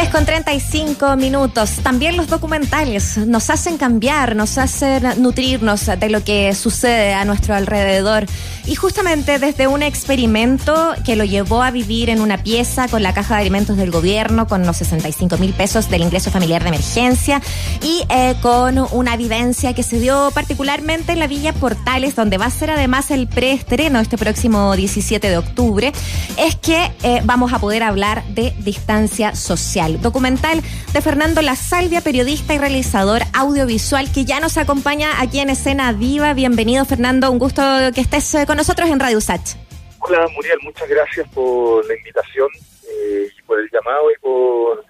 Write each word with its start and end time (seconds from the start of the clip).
3 0.00 0.08
con 0.08 0.24
35 0.24 1.16
minutos. 1.16 1.72
También 1.82 2.16
los 2.16 2.28
documentales 2.28 3.18
nos 3.18 3.50
hacen 3.50 3.76
cambiar, 3.76 4.34
nos 4.34 4.56
hacen 4.56 5.20
nutrirnos 5.20 5.84
de 5.84 6.08
lo 6.08 6.24
que 6.24 6.54
sucede 6.54 7.12
a 7.12 7.26
nuestro 7.26 7.54
alrededor. 7.54 8.24
Y 8.64 8.76
justamente 8.76 9.38
desde 9.38 9.66
un 9.66 9.82
experimento 9.82 10.94
que 11.04 11.16
lo 11.16 11.24
llevó 11.24 11.62
a 11.62 11.70
vivir 11.70 12.08
en 12.08 12.22
una 12.22 12.42
pieza 12.42 12.88
con 12.88 13.02
la 13.02 13.12
caja 13.12 13.34
de 13.34 13.42
alimentos 13.42 13.76
del 13.76 13.90
gobierno, 13.90 14.46
con 14.46 14.64
los 14.64 14.78
65 14.78 15.36
mil 15.36 15.52
pesos 15.52 15.90
del 15.90 16.00
ingreso 16.00 16.30
familiar 16.30 16.62
de 16.62 16.68
emergencia 16.68 17.42
y 17.82 18.02
eh, 18.08 18.36
con 18.40 18.78
una 18.92 19.18
vivencia 19.18 19.74
que 19.74 19.82
se 19.82 19.98
dio 19.98 20.30
particularmente 20.32 21.12
en 21.12 21.18
la 21.18 21.26
Villa 21.26 21.52
Portales, 21.52 22.16
donde 22.16 22.38
va 22.38 22.46
a 22.46 22.50
ser 22.50 22.70
además 22.70 23.10
el 23.10 23.26
preestreno 23.26 24.00
este 24.00 24.16
próximo 24.16 24.74
17 24.74 25.28
de 25.28 25.36
octubre, 25.36 25.92
es 26.38 26.56
que 26.56 26.90
eh, 27.02 27.20
vamos 27.24 27.52
a 27.52 27.58
poder 27.58 27.82
hablar 27.82 28.24
de 28.28 28.54
distancia 28.60 29.34
social 29.34 29.89
documental 29.98 30.62
de 30.92 31.00
Fernando 31.00 31.42
La 31.42 31.56
Salvia, 31.56 32.00
periodista 32.00 32.54
y 32.54 32.58
realizador 32.58 33.22
audiovisual 33.34 34.12
que 34.12 34.24
ya 34.24 34.40
nos 34.40 34.58
acompaña 34.58 35.20
aquí 35.20 35.40
en 35.40 35.50
Escena 35.50 35.92
Viva. 35.92 36.34
Bienvenido 36.34 36.84
Fernando, 36.84 37.30
un 37.30 37.38
gusto 37.38 37.62
que 37.94 38.00
estés 38.00 38.34
eh, 38.34 38.46
con 38.46 38.56
nosotros 38.56 38.88
en 38.88 39.00
Radio 39.00 39.20
Sach. 39.20 39.56
Hola 40.00 40.26
Muriel, 40.34 40.58
muchas 40.62 40.88
gracias 40.88 41.28
por 41.30 41.86
la 41.86 41.94
invitación 41.94 42.48
eh, 42.88 43.28
y 43.36 43.42
por 43.42 43.58
el 43.58 43.68
llamado 43.70 44.10
y 44.10 44.18
por, 44.20 44.84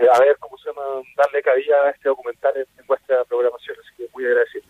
eh, 0.00 0.06
a 0.12 0.18
ver, 0.20 0.36
¿cómo 0.38 0.56
se 0.58 0.68
llama?, 0.70 0.82
darle 1.16 1.42
cabida 1.42 1.74
a 1.86 1.90
este 1.90 2.08
documental 2.08 2.52
en, 2.56 2.66
en 2.78 2.86
vuestra 2.86 3.24
programación, 3.24 3.76
así 3.80 3.96
que 3.96 4.08
muy 4.14 4.24
agradecido. 4.24 4.64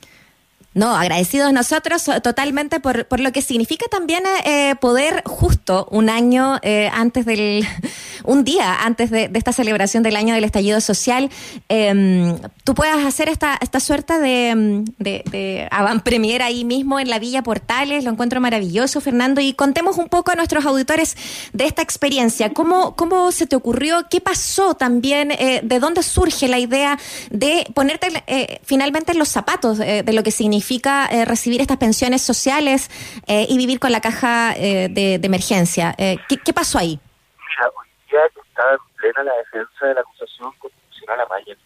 No, 0.78 0.94
agradecidos 0.94 1.52
nosotros 1.52 2.04
totalmente 2.22 2.78
por, 2.78 3.06
por 3.06 3.18
lo 3.18 3.32
que 3.32 3.42
significa 3.42 3.86
también 3.90 4.22
eh, 4.44 4.76
poder 4.80 5.24
justo 5.24 5.88
un 5.90 6.08
año 6.08 6.60
eh, 6.62 6.88
antes 6.94 7.26
del, 7.26 7.66
un 8.24 8.44
día 8.44 8.84
antes 8.84 9.10
de, 9.10 9.28
esta 9.34 9.52
celebración 9.52 10.04
del 10.04 10.14
año 10.14 10.36
del 10.36 10.44
estallido 10.44 10.80
social, 10.80 11.30
eh, 11.68 12.32
tú 12.62 12.76
puedas 12.76 13.04
hacer 13.04 13.28
esta, 13.28 13.58
esta 13.60 13.80
suerte 13.80 14.20
de, 14.20 14.84
de, 14.98 15.24
de 15.28 15.68
avant 15.72 16.00
premier 16.04 16.42
ahí 16.42 16.64
mismo 16.64 17.00
en 17.00 17.10
la 17.10 17.18
Villa 17.18 17.42
Portales, 17.42 18.04
lo 18.04 18.12
encuentro 18.12 18.40
maravilloso, 18.40 19.00
Fernando, 19.00 19.40
y 19.40 19.54
contemos 19.54 19.98
un 19.98 20.08
poco 20.08 20.30
a 20.30 20.36
nuestros 20.36 20.64
auditores 20.64 21.16
de 21.52 21.64
esta 21.64 21.82
experiencia. 21.82 22.52
¿Cómo, 22.54 22.94
cómo 22.94 23.32
se 23.32 23.48
te 23.48 23.56
ocurrió? 23.56 24.06
¿Qué 24.08 24.20
pasó 24.20 24.74
también? 24.74 25.32
Eh, 25.32 25.60
¿De 25.64 25.80
dónde 25.80 26.04
surge 26.04 26.46
la 26.46 26.60
idea 26.60 27.00
de 27.32 27.66
ponerte 27.74 28.22
eh, 28.28 28.60
finalmente 28.62 29.10
en 29.10 29.18
los 29.18 29.28
zapatos 29.28 29.78
de 29.78 30.12
lo 30.12 30.22
que 30.22 30.30
significa? 30.30 30.67
Significa 30.68 31.08
eh, 31.10 31.24
recibir 31.24 31.62
estas 31.62 31.78
pensiones 31.78 32.20
sociales 32.20 32.90
eh, 33.26 33.46
y 33.48 33.56
vivir 33.56 33.80
con 33.80 33.90
la 33.90 34.00
caja 34.00 34.52
eh, 34.54 34.88
de, 34.90 35.18
de, 35.18 35.26
emergencia. 35.26 35.94
¿qué, 35.96 36.36
¿qué, 36.44 36.52
pasó 36.52 36.78
ahí? 36.78 37.00
Mira, 37.48 37.70
hoy 37.74 37.88
día 38.10 38.20
está 38.26 38.72
en 38.72 38.96
plena 38.96 39.22
la 39.24 39.32
defensa 39.38 39.86
de 39.86 39.94
la 39.94 40.00
acusación 40.02 40.52
constitucional 40.58 41.20
a 41.20 41.26
Mayen. 41.26 41.56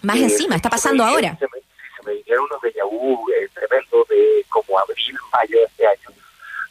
Más 0.00 0.16
encima, 0.16 0.56
está 0.56 0.70
pasando 0.70 1.04
ahora. 1.04 1.36
Se 1.38 1.46
me, 1.46 1.60
se 1.60 2.06
me 2.06 2.14
vinieron 2.14 2.46
unos 2.46 2.62
déjà 2.62 2.84
vu 2.84 3.26
tremendos 3.52 4.08
de 4.08 4.44
como 4.48 4.78
abril, 4.78 5.18
mayo 5.32 5.58
de 5.58 5.64
este 5.64 5.86
año, 5.86 6.16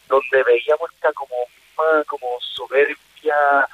donde 0.10 0.44
veíamos 0.44 0.92
esta 0.94 1.14
como, 1.14 1.36
como 2.08 2.28
soberbia 2.42 3.68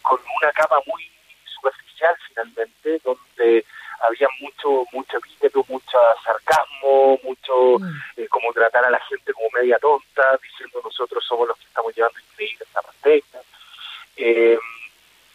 con 0.00 0.18
una 0.40 0.50
capa 0.52 0.78
muy 0.86 1.02
superficial 1.44 2.16
finalmente, 2.28 3.00
donde 3.04 3.64
había 4.02 4.28
mucho 4.40 4.84
mucho 4.92 5.18
epíteto, 5.18 5.64
mucho 5.68 5.98
sarcasmo, 6.24 7.18
mucho 7.22 7.78
mm. 7.78 8.02
eh, 8.16 8.28
como 8.28 8.52
tratar 8.52 8.84
a 8.84 8.90
la 8.90 9.00
gente 9.00 9.32
como 9.32 9.48
media 9.50 9.78
tonta, 9.78 10.38
diciendo 10.42 10.80
nosotros 10.84 11.24
somos 11.26 11.48
los 11.48 11.58
que 11.58 11.64
estamos 11.66 11.94
llevando 11.94 12.18
increíble 12.18 12.64
esta 12.66 12.82
pandemia. 12.82 13.40
Eh, 14.16 14.58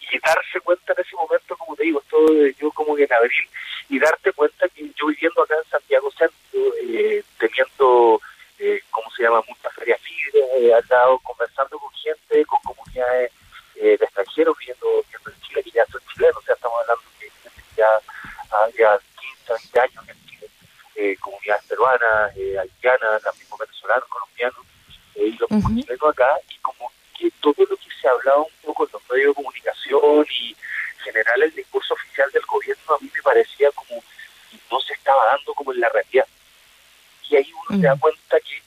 y 0.09 0.19
darse 0.19 0.61
cuenta 0.61 0.93
en 0.93 1.03
ese 1.03 1.15
momento, 1.17 1.57
como 1.57 1.75
te 1.75 1.83
digo, 1.83 1.99
esto 1.99 2.17
yo 2.59 2.71
como 2.71 2.95
que 2.95 3.03
en 3.03 3.13
abril, 3.13 3.49
y 3.89 3.99
darte 3.99 4.31
cuenta 4.31 4.69
que 4.69 4.89
yo 4.95 5.07
viviendo 5.07 5.43
acá 5.43 5.55
en 5.55 5.69
Santiago 5.69 6.09
Centro, 6.11 6.73
eh, 6.81 7.23
teniendo, 7.37 8.21
eh, 8.57 8.81
¿cómo 8.89 9.11
se 9.11 9.23
llama?, 9.23 9.41
muchas 9.49 9.73
ferias 9.73 9.99
libres, 10.03 10.73
al 10.73 10.85
lado 10.89 11.19
conversando 11.19 11.77
con 11.77 11.91
gente, 11.91 12.45
con 12.45 12.59
comunidades 12.61 13.31
de 13.75 13.93
extranjeros 13.93 14.57
viviendo, 14.57 14.87
viviendo 15.03 15.29
en 15.29 15.41
Chile, 15.41 15.63
que 15.63 15.71
ya 15.71 15.85
son 15.87 16.01
chilenos, 16.13 16.37
o 16.37 16.41
sea, 16.41 16.55
estamos 16.55 16.79
hablando 16.81 17.03
que 17.19 17.29
ya 17.75 18.01
ya 18.77 18.99
15, 19.45 19.53
20 19.73 19.79
años 19.79 20.09
en 20.09 20.27
Chile, 20.27 20.49
eh, 20.95 21.17
comunidades 21.17 21.63
peruanas, 21.65 22.35
eh, 22.35 22.57
haitianas, 22.59 23.21
también 23.21 23.47
venezolanos, 23.59 24.09
colombianos, 24.09 24.65
eh, 25.15 25.27
y 25.27 25.37
los 25.37 25.51
uh 25.51 25.55
-huh. 25.55 25.81
chilenos 25.81 26.09
acá, 26.09 26.39
y 26.49 26.57
como 26.59 26.91
que 27.17 27.31
todo 27.41 27.65
lo 27.69 27.77
que 27.77 27.89
se 27.99 28.07
ha 28.07 28.11
hablado 28.11 28.45
un 28.45 28.57
poco 28.63 28.85
en 28.85 28.89
los 28.93 29.09
medios 29.09 29.29
de 29.29 29.35
comunicación 29.35 30.25
y 30.29 30.55
general 31.03 31.43
el 31.43 31.55
discurso 31.55 31.93
oficial 31.93 32.29
del 32.31 32.45
gobierno 32.45 32.95
a 32.95 32.99
mí 32.99 33.09
me 33.13 33.21
parecía 33.21 33.71
como 33.71 34.01
que 34.51 34.57
no 34.69 34.79
se 34.81 34.93
estaba 34.93 35.25
dando 35.27 35.53
como 35.53 35.71
en 35.73 35.79
la 35.79 35.89
realidad. 35.89 36.27
Y 37.29 37.35
ahí 37.35 37.51
uno 37.53 37.63
uh 37.69 37.73
-huh. 37.73 37.81
se 37.81 37.87
da 37.87 37.95
cuenta 37.99 38.39
que 38.39 38.57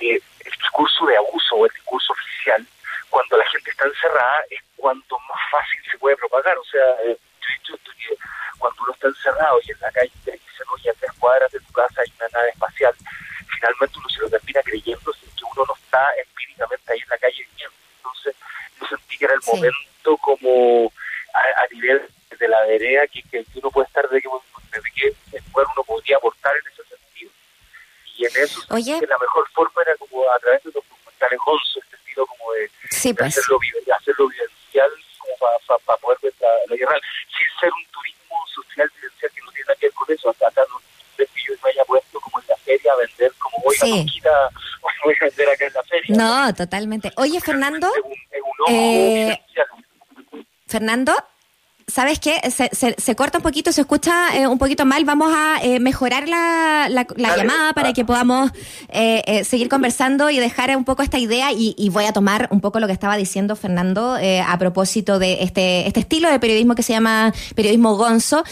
eh, 0.00 0.20
el 0.44 0.52
discurso 0.52 1.06
de 1.06 1.16
abuso 1.16 1.56
o 1.56 1.66
el 1.66 1.72
discurso 1.72 2.12
oficial, 2.12 2.66
cuando 3.10 3.36
la 3.36 3.48
gente 3.48 3.70
está 3.70 3.84
encerrada, 3.86 4.44
es 4.50 4.60
cuanto 4.76 5.18
más 5.20 5.40
fácil 5.50 5.80
se 5.90 5.98
puede 5.98 6.16
propagar. 6.16 6.56
O 6.58 6.64
sea, 6.64 6.86
eh, 7.04 7.16
yo 7.40 7.46
he 7.48 7.58
dicho 7.58 7.76
que 7.84 8.16
cuando 8.58 8.82
uno 8.82 8.92
está 8.92 9.08
encerrado 9.08 9.60
y 9.62 9.72
en 9.72 9.80
la 9.80 9.92
calle 9.92 10.12
te 10.24 10.32
dicen, 10.32 10.66
oye, 10.72 10.90
a 10.90 10.94
tres 10.94 11.12
cuadras 11.18 11.52
de 11.52 11.60
tu 11.60 11.72
casa 11.72 12.00
hay 12.00 12.12
una 12.18 12.28
nave 12.28 12.48
espacial, 12.50 12.94
finalmente 13.52 13.98
uno 13.98 14.08
se 14.08 14.20
lo 14.20 14.30
termina 14.30 14.62
creyendo 14.62 15.12
sin 15.12 15.30
que 15.30 15.44
uno 15.44 15.64
no 15.68 15.74
está 15.74 16.08
empíricamente 16.16 16.92
ahí 16.92 17.00
en 17.00 17.08
la 17.08 17.18
calle 17.18 17.46
viviendo. 17.50 17.76
Entonces, 17.98 18.36
yo 18.80 18.86
sentí 18.86 19.18
que 19.18 19.24
era 19.24 19.34
el 19.34 19.42
sí. 19.42 19.50
momento 19.50 20.16
como 20.18 20.92
a, 21.34 21.62
a, 21.62 21.66
nivel 21.72 22.08
de 22.38 22.48
la 22.48 22.60
vereda 22.62 23.06
que, 23.08 23.22
que, 23.22 23.44
uno 23.56 23.70
puede 23.70 23.86
estar 23.86 24.08
de 24.08 24.22
que, 24.22 24.28
de 24.28 24.90
que 24.90 25.36
el 25.36 25.42
pueblo 25.52 25.70
uno 25.76 25.84
podría 25.84 26.16
aportar 26.16 26.54
en 26.56 26.72
ese 26.72 26.84
sentido. 26.84 27.30
Y 28.16 28.26
en 28.26 28.32
eso 28.36 28.60
Oye. 28.74 29.00
que 29.00 29.06
la 29.06 29.18
mejor 29.18 29.48
forma 29.52 29.82
era 29.82 29.96
como 29.96 30.28
a 30.30 30.38
través 30.38 30.62
de 30.64 30.72
los 30.72 30.84
documentales 30.84 31.38
gonzo, 31.44 31.80
este 31.80 31.96
estilo 31.96 32.26
como 32.26 32.52
de, 32.52 32.70
sí, 32.90 33.14
pues. 33.14 33.34
de 33.34 33.40
hacerlo, 33.40 33.58
de 33.86 33.92
hacerlo 33.92 34.28
vivencial 34.28 34.90
como 35.18 35.36
para 35.38 35.58
pa, 35.66 35.78
pa 35.78 35.96
poder 35.98 36.18
ver 36.22 36.34
la, 36.40 36.48
la 36.68 36.76
guerra, 36.76 36.98
sin 37.36 37.60
ser 37.60 37.70
un 37.72 37.84
turismo 37.92 38.36
social 38.54 38.90
vivencial 38.96 39.30
que 39.32 39.40
no 39.42 39.50
tiene 39.52 39.66
nada 39.66 39.76
que 39.76 39.86
ver 39.86 39.94
con 39.94 40.12
eso. 40.12 40.30
Hasta 40.30 40.48
acá 40.48 40.62
no 40.70 40.80
es 41.22 41.30
que 41.30 41.40
yo 41.46 41.54
me 41.62 41.70
haya 41.70 41.84
puesto 41.84 42.20
como 42.20 42.40
en 42.40 42.46
la 42.48 42.56
feria 42.56 42.92
a 42.92 42.96
vender, 42.96 43.32
como 43.38 43.58
voy 43.64 43.76
sí. 43.76 43.92
a 43.92 43.96
Conquita, 43.96 44.50
voy 45.04 45.14
a 45.14 45.24
vender 45.24 45.48
acá 45.48 45.66
en 45.66 45.72
la 45.72 45.82
feria. 45.84 46.16
No, 46.16 46.54
totalmente. 46.54 47.12
Oye, 47.16 47.40
Fernando. 47.40 47.88
Es 47.94 48.02
un, 48.02 48.12
es 48.12 48.42
un 48.42 48.60
ojo 48.60 48.72
eh, 48.72 49.40
Fernando. 50.66 51.14
¿Sabes 51.94 52.18
qué? 52.18 52.40
Se, 52.50 52.70
se, 52.72 52.96
se, 52.98 53.14
corta 53.14 53.38
un 53.38 53.42
poquito, 53.44 53.70
se 53.70 53.82
escucha 53.82 54.36
eh, 54.36 54.48
un 54.48 54.58
poquito 54.58 54.84
mal. 54.84 55.04
Vamos 55.04 55.32
a 55.32 55.62
eh, 55.62 55.78
mejorar 55.78 56.28
la, 56.28 56.88
la, 56.90 57.06
la 57.14 57.36
llamada 57.36 57.72
para 57.72 57.92
que 57.92 58.04
podamos 58.04 58.50
eh, 58.88 59.44
seguir 59.44 59.68
conversando 59.68 60.28
y 60.28 60.40
dejar 60.40 60.76
un 60.76 60.84
poco 60.84 61.04
esta 61.04 61.20
idea. 61.20 61.52
Y, 61.52 61.76
y, 61.78 61.90
voy 61.90 62.06
a 62.06 62.12
tomar 62.12 62.48
un 62.50 62.60
poco 62.60 62.80
lo 62.80 62.88
que 62.88 62.92
estaba 62.92 63.16
diciendo 63.16 63.54
Fernando 63.54 64.16
a 64.16 64.58
propósito 64.58 65.20
de 65.20 65.44
este, 65.44 65.86
este 65.86 66.00
estilo 66.00 66.28
de 66.28 66.40
periodismo 66.40 66.74
que 66.74 66.82
se 66.82 66.94
llama 66.94 67.32
periodismo 67.54 67.94
gonzo. 67.96 68.42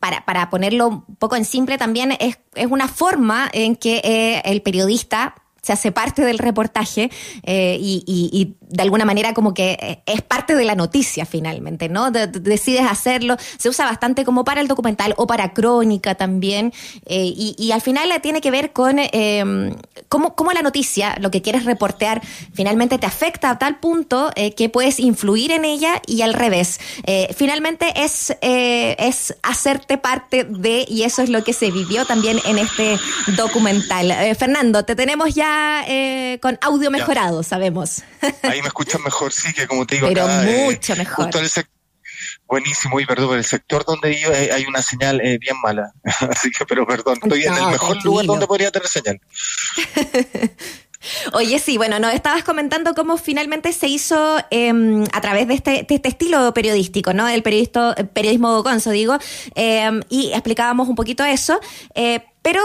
Para, 0.00 0.24
para, 0.24 0.50
ponerlo 0.50 0.88
un 0.88 1.16
poco 1.16 1.36
en 1.36 1.44
simple, 1.44 1.78
también 1.78 2.16
es, 2.18 2.40
es 2.56 2.66
una 2.66 2.88
forma 2.88 3.48
en 3.52 3.76
que 3.76 4.42
el 4.44 4.60
periodista 4.62 5.36
se 5.66 5.72
hace 5.72 5.90
parte 5.90 6.22
del 6.22 6.38
reportaje 6.38 7.10
eh, 7.42 7.76
y, 7.80 8.04
y, 8.06 8.30
y, 8.32 8.56
de 8.68 8.82
alguna 8.82 9.04
manera 9.04 9.34
como 9.34 9.54
que 9.54 10.02
es 10.06 10.22
parte 10.22 10.54
de 10.54 10.64
la 10.64 10.74
noticia 10.74 11.26
finalmente, 11.26 11.88
¿no? 11.88 12.10
De, 12.10 12.26
de, 12.26 12.40
decides 12.40 12.86
hacerlo, 12.88 13.36
se 13.58 13.68
usa 13.68 13.84
bastante 13.84 14.24
como 14.24 14.44
para 14.44 14.60
el 14.60 14.68
documental 14.68 15.14
o 15.16 15.26
para 15.26 15.52
crónica 15.52 16.14
también 16.14 16.72
eh, 17.06 17.24
y, 17.24 17.54
y, 17.58 17.72
al 17.72 17.80
final 17.80 18.08
tiene 18.22 18.40
que 18.40 18.50
ver 18.50 18.72
con 18.72 18.98
eh, 18.98 19.74
cómo, 20.08 20.34
cómo, 20.34 20.52
la 20.52 20.62
noticia, 20.62 21.16
lo 21.20 21.30
que 21.30 21.42
quieres 21.42 21.64
reportear, 21.64 22.22
finalmente 22.54 22.98
te 22.98 23.06
afecta 23.06 23.50
a 23.50 23.58
tal 23.58 23.78
punto 23.78 24.30
eh, 24.36 24.54
que 24.54 24.68
puedes 24.68 24.98
influir 24.98 25.52
en 25.52 25.64
ella 25.64 26.00
y 26.06 26.22
al 26.22 26.34
revés. 26.34 26.80
Eh, 27.04 27.28
finalmente 27.36 27.92
es, 27.96 28.34
es 28.40 29.36
hacerte 29.42 29.98
parte 29.98 30.44
de 30.44 30.86
y 30.88 31.02
eso 31.02 31.22
es 31.22 31.28
lo 31.28 31.44
que 31.44 31.52
se 31.52 31.70
vivió 31.70 32.04
también 32.06 32.38
en 32.46 32.58
este 32.58 32.98
documental. 33.36 34.12
Fernando, 34.36 34.84
te 34.84 34.94
tenemos 34.94 35.34
ya 35.34 35.84
eh, 35.86 36.38
con 36.40 36.58
audio 36.60 36.90
mejorado, 36.90 37.42
sabemos. 37.42 38.02
Ahí 38.42 38.55
me 38.62 38.68
escuchan 38.68 39.02
mejor, 39.02 39.32
sí, 39.32 39.52
que 39.52 39.66
como 39.66 39.86
te 39.86 39.96
digo. 39.96 40.08
Pero 40.08 40.24
acá, 40.24 40.42
mucho 40.42 40.92
eh, 40.92 40.96
mejor. 40.96 41.30
Buenísimo, 42.46 43.00
y 43.00 43.06
perdón, 43.06 43.38
el 43.38 43.44
sector 43.44 43.84
donde 43.84 44.20
yo 44.20 44.32
eh, 44.32 44.50
hay 44.52 44.64
una 44.66 44.80
señal 44.80 45.20
eh, 45.20 45.38
bien 45.38 45.60
mala. 45.60 45.92
Así 46.30 46.50
que, 46.50 46.64
pero 46.64 46.86
perdón, 46.86 47.18
estoy 47.22 47.44
no, 47.44 47.56
en 47.56 47.64
el 47.64 47.70
mejor 47.70 47.88
tranquilo. 47.88 48.10
lugar 48.10 48.26
donde 48.26 48.46
podría 48.46 48.70
tener 48.70 48.88
señal. 48.88 49.20
Oye, 51.32 51.58
sí, 51.58 51.76
bueno, 51.76 51.98
nos 51.98 52.14
estabas 52.14 52.44
comentando 52.44 52.94
cómo 52.94 53.16
finalmente 53.16 53.72
se 53.72 53.86
hizo 53.86 54.38
eh, 54.50 55.04
a 55.12 55.20
través 55.20 55.46
de 55.48 55.54
este, 55.54 55.70
de 55.88 55.94
este, 55.94 56.08
estilo 56.08 56.52
periodístico, 56.54 57.12
¿no? 57.12 57.28
El 57.28 57.42
periodismo, 57.42 57.94
periodismo 58.12 58.62
gonzo, 58.62 58.90
digo, 58.90 59.18
eh, 59.54 60.00
y 60.08 60.32
explicábamos 60.32 60.88
un 60.88 60.94
poquito 60.94 61.24
eso, 61.24 61.60
eh, 61.94 62.24
pero 62.42 62.60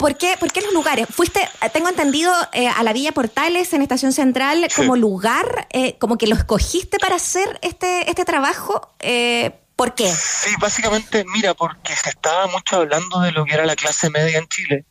¿Por 0.00 0.16
qué, 0.16 0.34
¿Por 0.40 0.50
qué 0.50 0.62
los 0.62 0.72
lugares? 0.72 1.06
Fuiste, 1.10 1.46
tengo 1.74 1.90
entendido, 1.90 2.32
eh, 2.54 2.68
a 2.68 2.82
la 2.82 2.94
Villa 2.94 3.12
Portales 3.12 3.70
en 3.74 3.82
Estación 3.82 4.12
Central 4.14 4.66
como 4.74 4.96
lugar, 4.96 5.68
eh, 5.74 5.98
como 5.98 6.16
que 6.16 6.26
lo 6.26 6.36
escogiste 6.36 6.98
para 6.98 7.16
hacer 7.16 7.58
este, 7.60 8.08
este 8.08 8.24
trabajo. 8.24 8.92
Eh, 9.00 9.52
¿Por 9.80 9.94
qué? 9.94 10.12
Sí, 10.12 10.50
básicamente, 10.60 11.24
mira, 11.32 11.54
porque 11.54 11.96
se 11.96 12.10
estaba 12.10 12.46
mucho 12.48 12.76
hablando 12.76 13.20
de 13.20 13.32
lo 13.32 13.46
que 13.46 13.54
era 13.54 13.64
la 13.64 13.76
clase 13.76 14.10
media 14.10 14.36
en 14.36 14.46
Chile 14.46 14.84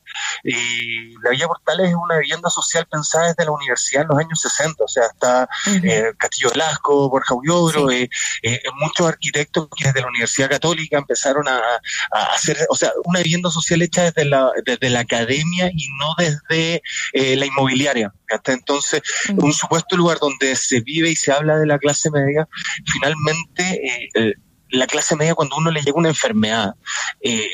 y 0.43 1.13
la 1.23 1.29
Villa 1.29 1.47
Portales 1.47 1.89
es 1.89 1.95
una 1.95 2.17
vivienda 2.17 2.49
social 2.49 2.87
pensada 2.89 3.27
desde 3.27 3.45
la 3.45 3.51
universidad 3.51 4.01
en 4.01 4.07
los 4.07 4.17
años 4.17 4.41
60, 4.41 4.83
o 4.83 4.87
sea, 4.87 5.03
está 5.05 5.47
eh, 5.83 6.11
Castillo 6.17 6.49
Velasco, 6.49 7.07
Borja 7.07 7.35
Ullogro, 7.35 7.91
eh, 7.91 8.09
eh, 8.41 8.61
muchos 8.79 9.07
arquitectos 9.07 9.67
que 9.77 9.85
desde 9.85 10.01
la 10.01 10.07
Universidad 10.07 10.49
Católica 10.49 10.97
empezaron 10.97 11.47
a, 11.47 11.61
hacer, 12.33 12.57
o 12.69 12.75
sea, 12.75 12.91
una 13.05 13.19
vivienda 13.19 13.51
social 13.51 13.83
hecha 13.83 14.05
desde 14.05 14.25
la, 14.25 14.49
desde 14.65 14.89
la 14.89 15.01
academia 15.01 15.69
y 15.71 15.87
no 15.99 16.15
desde 16.17 16.81
la 17.13 17.45
inmobiliaria. 17.45 18.11
Hasta 18.27 18.53
entonces, 18.53 19.01
un 19.37 19.53
supuesto 19.53 19.95
lugar 19.95 20.17
donde 20.19 20.55
se 20.55 20.81
vive 20.81 21.11
y 21.11 21.15
se 21.15 21.31
habla 21.31 21.57
de 21.57 21.67
la 21.67 21.77
clase 21.77 22.09
media, 22.09 22.47
finalmente 22.85 23.81
la 24.69 24.87
clase 24.87 25.15
media 25.15 25.35
cuando 25.35 25.57
uno 25.57 25.71
le 25.71 25.81
llega 25.81 25.97
una 25.97 26.09
enfermedad, 26.09 26.75
eh, 27.21 27.49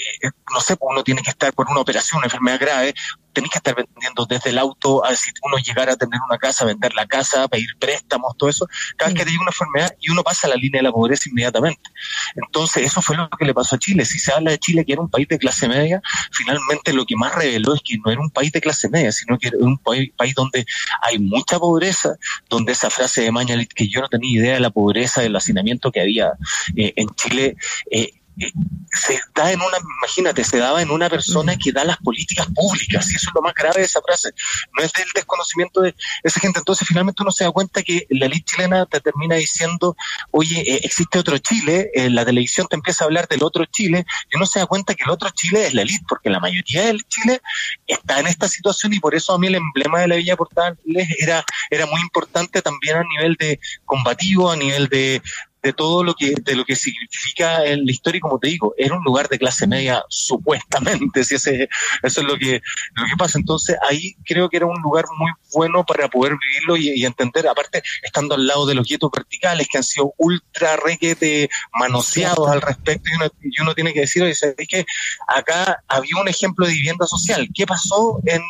no 0.54 0.60
sé, 0.60 0.76
uno 0.80 1.04
tiene 1.04 1.22
que 1.22 1.30
estar 1.30 1.54
por 1.54 1.70
una 1.70 1.82
operación, 1.82 2.18
una 2.18 2.28
enfermedad 2.28 2.60
grave, 2.60 2.94
tenéis 3.36 3.52
que 3.52 3.60
estar 3.60 3.76
vendiendo 3.76 4.26
desde 4.26 4.50
el 4.50 4.58
auto, 4.58 5.06
a 5.06 5.16
si 5.16 5.30
uno 5.44 5.58
llegara 5.58 5.94
a 5.94 5.96
tener 5.96 6.20
una 6.28 6.38
casa, 6.38 6.66
vender 6.66 6.96
la 6.96 7.06
casa, 7.06 7.48
pedir 7.48 7.70
préstamos, 7.78 8.36
todo 8.38 8.50
eso, 8.50 8.68
cada 8.98 9.12
vez 9.12 9.20
que 9.20 9.26
te 9.26 9.32
llega 9.32 9.44
una 9.44 9.52
enfermedad 9.52 9.96
y 10.00 10.10
uno 10.10 10.24
pasa 10.24 10.48
a 10.48 10.50
la 10.52 10.56
línea 10.56 10.80
de 10.80 10.84
la 10.84 10.92
pobreza 10.92 11.30
inmediatamente. 11.30 11.92
Entonces, 12.36 12.86
eso 12.86 13.02
fue 13.02 13.16
lo 13.16 13.30
que 13.30 13.46
le 13.46 13.54
pasó 13.54 13.76
a 13.76 13.80
Chile. 13.80 14.06
Si 14.06 14.18
se 14.18 14.32
habla 14.32 14.52
de 14.52 14.58
Chile 14.58 14.86
que 14.86 14.94
era 14.94 15.02
un 15.02 15.10
país 15.10 15.28
de 15.28 15.38
clase 15.38 15.68
media, 15.68 16.02
finalmente 16.32 16.94
lo 16.94 17.06
que 17.06 17.16
más 17.16 17.36
reveló 17.36 17.76
es 17.76 17.82
que 17.84 17.98
no 18.04 18.12
era 18.12 18.22
un 18.22 18.32
país 18.32 18.52
de 18.52 18.62
clase 18.62 18.90
media, 18.90 19.12
sino 19.12 19.38
que 19.38 19.50
era 19.50 19.58
un 19.60 19.78
país, 19.78 20.12
donde 20.36 20.66
hay 21.02 21.20
mucha 21.20 21.60
pobreza, 21.60 22.16
donde 22.50 22.72
esa 22.72 22.90
frase 22.90 23.22
de 23.22 23.32
Mañalit, 23.32 23.72
que 23.74 23.88
yo 23.88 24.02
no 24.02 24.08
tenía 24.08 24.40
idea 24.40 24.54
de 24.54 24.60
la 24.62 24.70
pobreza, 24.70 25.22
del 25.22 25.36
hacinamiento 25.36 25.92
que 25.92 26.02
había 26.02 26.34
eh, 26.76 26.94
en 26.96 27.10
Chile, 27.16 27.56
eh, 27.92 28.14
se 28.38 29.20
da 29.34 29.52
en 29.52 29.62
una, 29.62 29.78
imagínate, 30.00 30.44
se 30.44 30.58
daba 30.58 30.82
en 30.82 30.90
una 30.90 31.10
persona 31.10 31.58
que 31.58 31.72
da 31.72 31.84
las 31.84 31.98
políticas 31.98 32.48
públicas, 32.54 33.12
y 33.12 33.16
eso 33.16 33.30
es 33.30 33.36
lo 33.36 33.42
más 33.42 33.54
grave 33.54 33.80
de 33.80 33.86
esa 33.86 34.02
frase, 34.02 34.32
no 34.78 34.84
es 34.84 34.92
del 34.94 35.08
desconocimiento 35.14 35.82
de 35.82 35.96
esa 36.24 36.40
gente. 36.40 36.60
Entonces, 36.60 36.88
finalmente 36.88 37.22
uno 37.22 37.32
se 37.32 37.44
da 37.44 37.52
cuenta 37.52 37.84
que 37.84 38.06
la 38.10 38.28
ley 38.28 38.42
chilena 38.42 38.86
te 38.86 39.00
termina 39.00 39.36
diciendo, 39.36 39.96
oye, 40.32 40.62
eh, 40.62 40.82
existe 40.84 41.20
otro 41.20 41.38
Chile, 41.38 41.92
eh, 41.94 42.10
la 42.10 42.26
televisión 42.26 42.68
te 42.68 42.76
empieza 42.76 43.04
a 43.04 43.08
hablar 43.08 43.28
del 43.28 43.44
otro 43.44 43.66
Chile, 43.66 44.06
y 44.32 44.38
uno 44.38 44.46
se 44.46 44.60
da 44.60 44.66
cuenta 44.66 44.96
que 44.96 45.04
el 45.04 45.10
otro 45.10 45.30
Chile 45.30 45.68
es 45.68 45.74
la 45.74 45.82
elite, 45.82 46.06
porque 46.08 46.30
la 46.30 46.40
mayoría 46.40 46.86
del 46.86 47.04
Chile 47.08 47.42
está 47.88 48.20
en 48.20 48.28
esta 48.28 48.48
situación, 48.48 48.94
y 48.94 49.00
por 49.00 49.16
eso 49.16 49.34
a 49.34 49.40
mí 49.40 49.48
el 49.48 49.56
emblema 49.56 50.00
de 50.02 50.08
la 50.08 50.16
Villa 50.16 50.36
Portales 50.38 51.08
era, 51.20 51.44
era 51.70 51.86
muy 51.86 52.02
importante 52.02 52.62
también 52.62 52.98
a 52.98 53.04
nivel 53.04 53.36
de 53.36 53.60
combativo, 53.86 54.52
a 54.52 54.56
nivel 54.56 54.88
de 54.88 55.22
de 55.66 55.74
todo 55.74 56.04
lo 56.04 56.14
que 56.14 56.36
de 56.44 56.56
lo 56.56 56.64
que 56.64 56.76
significa 56.76 57.66
en 57.66 57.88
la 57.88 57.92
historia 57.92 58.22
como 58.22 58.38
te 58.38 58.50
digo 58.50 58.76
era 58.78 58.94
un 58.94 59.04
lugar 59.04 59.28
de 59.30 59.40
clase 59.40 59.66
media 59.66 60.06
supuestamente 60.10 61.24
si 61.24 61.36
ese 61.36 61.68
eso 62.04 62.22
es 62.22 62.28
lo 62.28 62.38
que 62.38 62.62
lo 62.94 63.06
que 63.06 63.18
pasa. 63.18 63.40
Entonces 63.40 63.76
ahí 63.90 64.14
creo 64.24 64.48
que 64.48 64.58
era 64.58 64.68
un 64.68 64.80
lugar 64.84 65.06
muy 65.18 65.32
bueno 65.54 65.84
para 65.84 66.08
poder 66.08 66.34
vivirlo 66.38 66.78
y, 66.78 67.04
entender. 67.04 67.48
Aparte 67.48 67.82
estando 68.04 68.36
al 68.36 68.46
lado 68.46 68.68
de 68.68 68.76
los 68.76 68.88
guetos 68.88 69.10
verticales 69.12 69.68
que 69.68 69.80
han 69.80 69.84
sido 69.84 70.14
ultra 70.18 70.76
requete 70.76 71.50
manoseados 71.74 72.48
al 72.48 72.62
respecto 72.62 73.10
y 73.10 73.16
uno, 73.16 73.32
y 73.42 73.62
uno 73.62 73.74
tiene 73.74 73.92
que 73.92 74.02
decir 74.02 74.22
oye 74.22 74.34
es 74.34 74.68
que 74.68 74.86
acá 75.28 75.84
había 75.88 76.22
un 76.22 76.28
ejemplo 76.28 76.68
de 76.68 76.74
vivienda 76.74 77.08
social. 77.08 77.50
Qué 77.56 77.66
pasó 77.66 78.22
en 78.26 78.44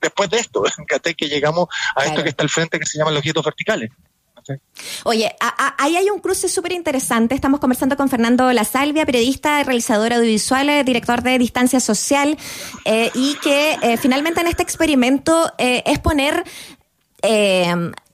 después 0.00 0.28
de 0.30 0.38
esto 0.38 0.64
que 1.16 1.28
llegamos 1.28 1.68
a 1.94 2.06
esto 2.06 2.24
que 2.24 2.30
está 2.30 2.42
al 2.42 2.50
frente 2.50 2.80
que 2.80 2.86
se 2.86 2.98
llama 2.98 3.12
los 3.12 3.22
guetos 3.22 3.44
verticales 3.44 3.90
Oye, 5.04 5.34
ahí 5.78 5.96
hay 5.96 6.10
un 6.10 6.20
cruce 6.20 6.48
súper 6.48 6.72
interesante. 6.72 7.34
Estamos 7.34 7.60
conversando 7.60 7.96
con 7.96 8.08
Fernando 8.08 8.52
La 8.52 8.64
Salvia, 8.64 9.06
periodista, 9.06 9.62
realizador 9.62 10.12
audiovisual, 10.12 10.68
eh, 10.68 10.84
director 10.84 11.22
de 11.22 11.38
Distancia 11.38 11.80
Social, 11.80 12.36
eh, 12.84 13.10
y 13.14 13.36
que 13.42 13.76
eh, 13.82 13.96
finalmente 13.96 14.40
en 14.40 14.46
este 14.46 14.62
experimento 14.62 15.52
es 15.58 15.98
poner 15.98 16.44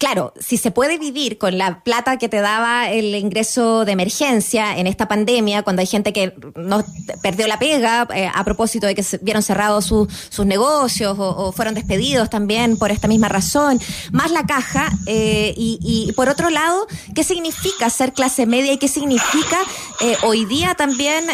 claro, 0.02 0.34
si 0.40 0.56
se 0.56 0.72
puede 0.72 0.98
vivir 0.98 1.38
con 1.38 1.58
la 1.58 1.84
plata 1.84 2.18
que 2.18 2.28
te 2.28 2.40
daba 2.40 2.90
el 2.90 3.14
ingreso 3.14 3.84
de 3.84 3.92
emergencia 3.92 4.76
en 4.76 4.88
esta 4.88 5.06
pandemia, 5.06 5.62
cuando 5.62 5.78
hay 5.78 5.86
gente 5.86 6.12
que 6.12 6.34
no 6.56 6.84
perdió 7.22 7.46
la 7.46 7.60
pega 7.60 8.08
eh, 8.12 8.28
a 8.34 8.42
propósito 8.42 8.88
de 8.88 8.96
que 8.96 9.04
se 9.04 9.18
vieron 9.18 9.44
cerrados 9.44 9.84
sus 9.84 10.44
negocios 10.44 11.16
o, 11.20 11.52
fueron 11.52 11.74
despedidos 11.74 12.28
también 12.30 12.78
por 12.78 12.90
esta 12.90 13.06
misma 13.06 13.28
razón, 13.28 13.80
más 14.10 14.32
la 14.32 14.44
caja, 14.44 14.90
eh, 15.06 15.54
y, 15.56 16.10
por 16.16 16.28
otro 16.28 16.50
lado, 16.50 16.88
¿qué 17.14 17.22
significa 17.22 17.88
ser 17.88 18.12
clase 18.12 18.44
media 18.44 18.72
y 18.72 18.78
qué 18.78 18.88
significa 18.88 19.58
eh, 20.00 20.16
hoy 20.24 20.46
día 20.46 20.74
también 20.74 21.24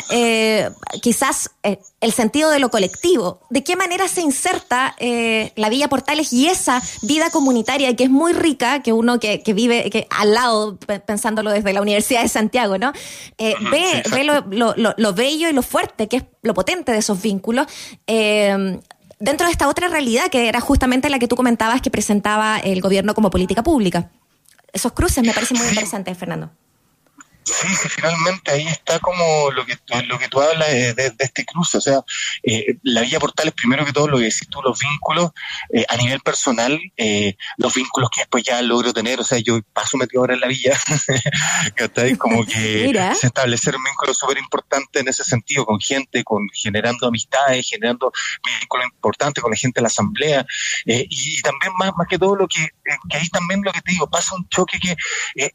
quizás 1.00 1.52
el 1.62 2.12
sentido 2.12 2.50
de 2.50 2.58
lo 2.58 2.68
colectivo? 2.68 3.40
¿De 3.48 3.64
qué 3.64 3.76
manera 3.76 4.08
se 4.08 4.20
inserta 4.20 4.94
la 5.56 5.68
Villa 5.70 5.88
Portales 5.88 6.34
y 6.34 6.48
esa 6.48 6.82
vida 7.00 7.30
comunitaria 7.30 7.96
que 7.96 8.04
es 8.04 8.10
muy 8.10 8.34
rica? 8.34 8.57
Que 8.82 8.92
uno 8.92 9.18
que, 9.18 9.40
vive 9.54 9.88
que 9.90 10.06
al 10.10 10.34
lado, 10.34 10.78
pensándolo 11.06 11.50
desde 11.50 11.72
la 11.72 11.80
Universidad 11.80 12.22
de 12.22 12.28
Santiago, 12.28 12.78
¿no? 12.78 12.92
Eh, 13.38 13.54
ve, 13.70 14.02
ve 14.10 14.24
lo, 14.24 15.14
bello 15.14 15.48
y 15.48 15.52
lo 15.52 15.62
fuerte, 15.62 16.08
que 16.08 16.18
es 16.18 16.24
lo 16.42 16.54
potente 16.54 16.92
de 16.92 16.98
esos 16.98 17.20
vínculos. 17.22 17.66
Eh, 18.06 18.78
dentro 19.20 19.46
de 19.46 19.52
esta 19.52 19.68
otra 19.68 19.88
realidad 19.88 20.28
que 20.30 20.48
era 20.48 20.60
justamente 20.60 21.10
la 21.10 21.18
que 21.18 21.28
tú 21.28 21.36
comentabas 21.36 21.80
que 21.80 21.90
presentaba 21.90 22.58
el 22.58 22.80
gobierno 22.80 23.14
como 23.14 23.30
política 23.30 23.62
pública. 23.62 24.10
Esos 24.72 24.92
cruces 24.92 25.24
me 25.24 25.32
parecen 25.32 25.58
muy 25.58 25.66
interesantes, 25.68 26.16
Fernando. 26.16 26.50
Sí, 27.48 27.74
sí, 27.74 27.88
finalmente 27.88 28.50
ahí 28.50 28.66
está 28.66 28.98
como 28.98 29.50
lo 29.50 29.64
que, 29.64 29.78
lo 30.06 30.18
que 30.18 30.28
tú 30.28 30.40
hablas 30.40 30.68
de, 30.68 31.12
este 31.18 31.44
cruce. 31.46 31.78
O 31.78 31.80
sea, 31.80 32.00
eh, 32.42 32.76
la 32.82 33.00
Villa 33.00 33.18
Portales, 33.18 33.54
primero 33.54 33.84
que 33.84 33.92
todo, 33.92 34.06
lo 34.06 34.18
que 34.18 34.24
decís 34.24 34.48
tú, 34.50 34.60
los 34.62 34.78
vínculos 34.78 35.30
eh, 35.72 35.84
a 35.88 35.96
nivel 35.96 36.20
personal, 36.20 36.78
eh, 36.96 37.36
los 37.56 37.74
vínculos 37.74 38.10
que 38.10 38.22
después 38.22 38.44
ya 38.44 38.60
logro 38.60 38.92
tener. 38.92 39.18
O 39.20 39.24
sea, 39.24 39.38
yo 39.38 39.60
paso 39.72 39.96
metido 39.96 40.20
ahora 40.20 40.34
en 40.34 40.40
la 40.40 40.46
villa, 40.46 40.78
como 42.18 42.44
que 42.44 42.92
se 43.20 43.26
establecer 43.26 43.76
un 43.76 43.84
vínculo 43.84 44.12
súper 44.12 44.38
importante 44.38 45.00
en 45.00 45.08
ese 45.08 45.24
sentido, 45.24 45.64
con 45.64 45.80
gente, 45.80 46.22
con 46.24 46.48
generando 46.52 47.06
amistades, 47.06 47.66
generando 47.68 48.12
vínculos 48.60 48.86
importantes 48.86 49.42
con 49.42 49.50
la 49.50 49.56
gente 49.56 49.80
de 49.80 49.82
la 49.82 49.88
asamblea. 49.88 50.44
y, 50.84 51.40
también 51.42 51.72
más, 51.78 51.92
más 51.96 52.06
que 52.08 52.18
todo 52.18 52.36
lo 52.36 52.46
que, 52.46 52.68
que 53.10 53.16
ahí 53.16 53.28
también 53.28 53.62
lo 53.62 53.72
que 53.72 53.80
te 53.80 53.92
digo, 53.92 54.08
pasa 54.10 54.34
un 54.34 54.46
choque 54.48 54.78
que 54.78 54.96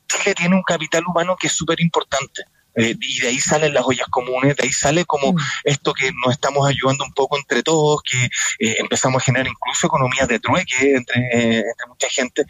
Chile 0.07 0.33
tiene 0.35 0.55
un 0.55 0.63
capital 0.63 1.03
humano 1.05 1.35
que 1.39 1.47
es 1.47 1.53
súper 1.53 1.81
importante. 1.83 2.43
Eh, 2.75 2.95
y 2.99 3.19
de 3.19 3.27
ahí 3.27 3.39
salen 3.39 3.73
las 3.73 3.85
ollas 3.85 4.07
comunes, 4.07 4.55
de 4.55 4.63
ahí 4.63 4.71
sale 4.71 5.05
como 5.05 5.33
mm. 5.33 5.37
esto 5.63 5.93
que 5.93 6.11
nos 6.11 6.33
estamos 6.33 6.67
ayudando 6.67 7.03
un 7.03 7.13
poco 7.13 7.37
entre 7.37 7.61
todos, 7.61 8.01
que 8.01 8.25
eh, 8.25 8.77
empezamos 8.79 9.21
a 9.21 9.25
generar 9.25 9.47
incluso 9.47 9.85
economías 9.85 10.27
de 10.27 10.39
trueque 10.39 10.95
entre, 10.95 11.21
entre 11.57 11.87
mucha 11.87 12.09
gente, 12.09 12.45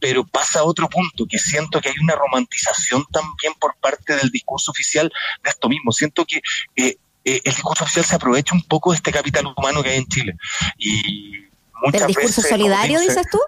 pero 0.00 0.26
pasa 0.26 0.60
a 0.60 0.64
otro 0.64 0.88
punto, 0.88 1.26
que 1.28 1.38
siento 1.38 1.80
que 1.80 1.90
hay 1.90 1.94
una 2.02 2.16
romantización 2.16 3.04
también 3.12 3.54
por 3.60 3.76
parte 3.76 4.16
del 4.16 4.30
discurso 4.30 4.72
oficial 4.72 5.12
de 5.44 5.50
esto 5.50 5.68
mismo. 5.68 5.92
Siento 5.92 6.24
que 6.24 6.42
eh, 6.74 6.98
el 7.24 7.54
discurso 7.54 7.84
oficial 7.84 8.04
se 8.04 8.16
aprovecha 8.16 8.54
un 8.54 8.62
poco 8.62 8.90
de 8.90 8.96
este 8.96 9.12
capital 9.12 9.46
humano 9.56 9.82
que 9.82 9.90
hay 9.90 9.98
en 9.98 10.08
Chile. 10.08 10.36
Y 10.76 11.32
muchas 11.84 12.02
¿El 12.02 12.08
discurso 12.08 12.42
solidario, 12.42 12.98
dices 13.00 13.26
tú? 13.30 13.38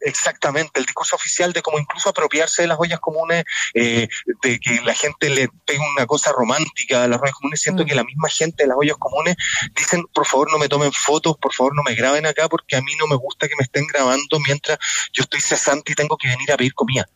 Exactamente, 0.00 0.78
el 0.78 0.86
discurso 0.86 1.16
oficial 1.16 1.52
de 1.52 1.62
cómo 1.62 1.78
incluso 1.78 2.08
apropiarse 2.08 2.62
de 2.62 2.68
las 2.68 2.78
ollas 2.78 3.00
comunes, 3.00 3.44
eh, 3.74 4.08
de 4.42 4.60
que 4.60 4.80
la 4.82 4.94
gente 4.94 5.28
le 5.28 5.48
pegue 5.64 5.80
una 5.96 6.06
cosa 6.06 6.32
romántica 6.32 7.04
a 7.04 7.08
las 7.08 7.20
ollas 7.20 7.34
comunes, 7.34 7.60
siento 7.60 7.82
mm. 7.82 7.86
que 7.86 7.94
la 7.94 8.04
misma 8.04 8.28
gente 8.28 8.62
de 8.62 8.68
las 8.68 8.76
ollas 8.78 8.96
comunes 8.98 9.36
dicen, 9.74 10.04
por 10.12 10.26
favor 10.26 10.50
no 10.52 10.58
me 10.58 10.68
tomen 10.68 10.92
fotos, 10.92 11.36
por 11.38 11.52
favor 11.52 11.74
no 11.74 11.82
me 11.82 11.94
graben 11.94 12.26
acá, 12.26 12.48
porque 12.48 12.76
a 12.76 12.80
mí 12.80 12.92
no 12.98 13.06
me 13.06 13.16
gusta 13.16 13.48
que 13.48 13.56
me 13.56 13.64
estén 13.64 13.86
grabando 13.86 14.38
mientras 14.46 14.78
yo 15.12 15.22
estoy 15.22 15.40
cesante 15.40 15.92
y 15.92 15.94
tengo 15.94 16.16
que 16.16 16.28
venir 16.28 16.52
a 16.52 16.56
pedir 16.56 16.74
comida. 16.74 17.08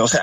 O 0.00 0.08
sea, 0.08 0.22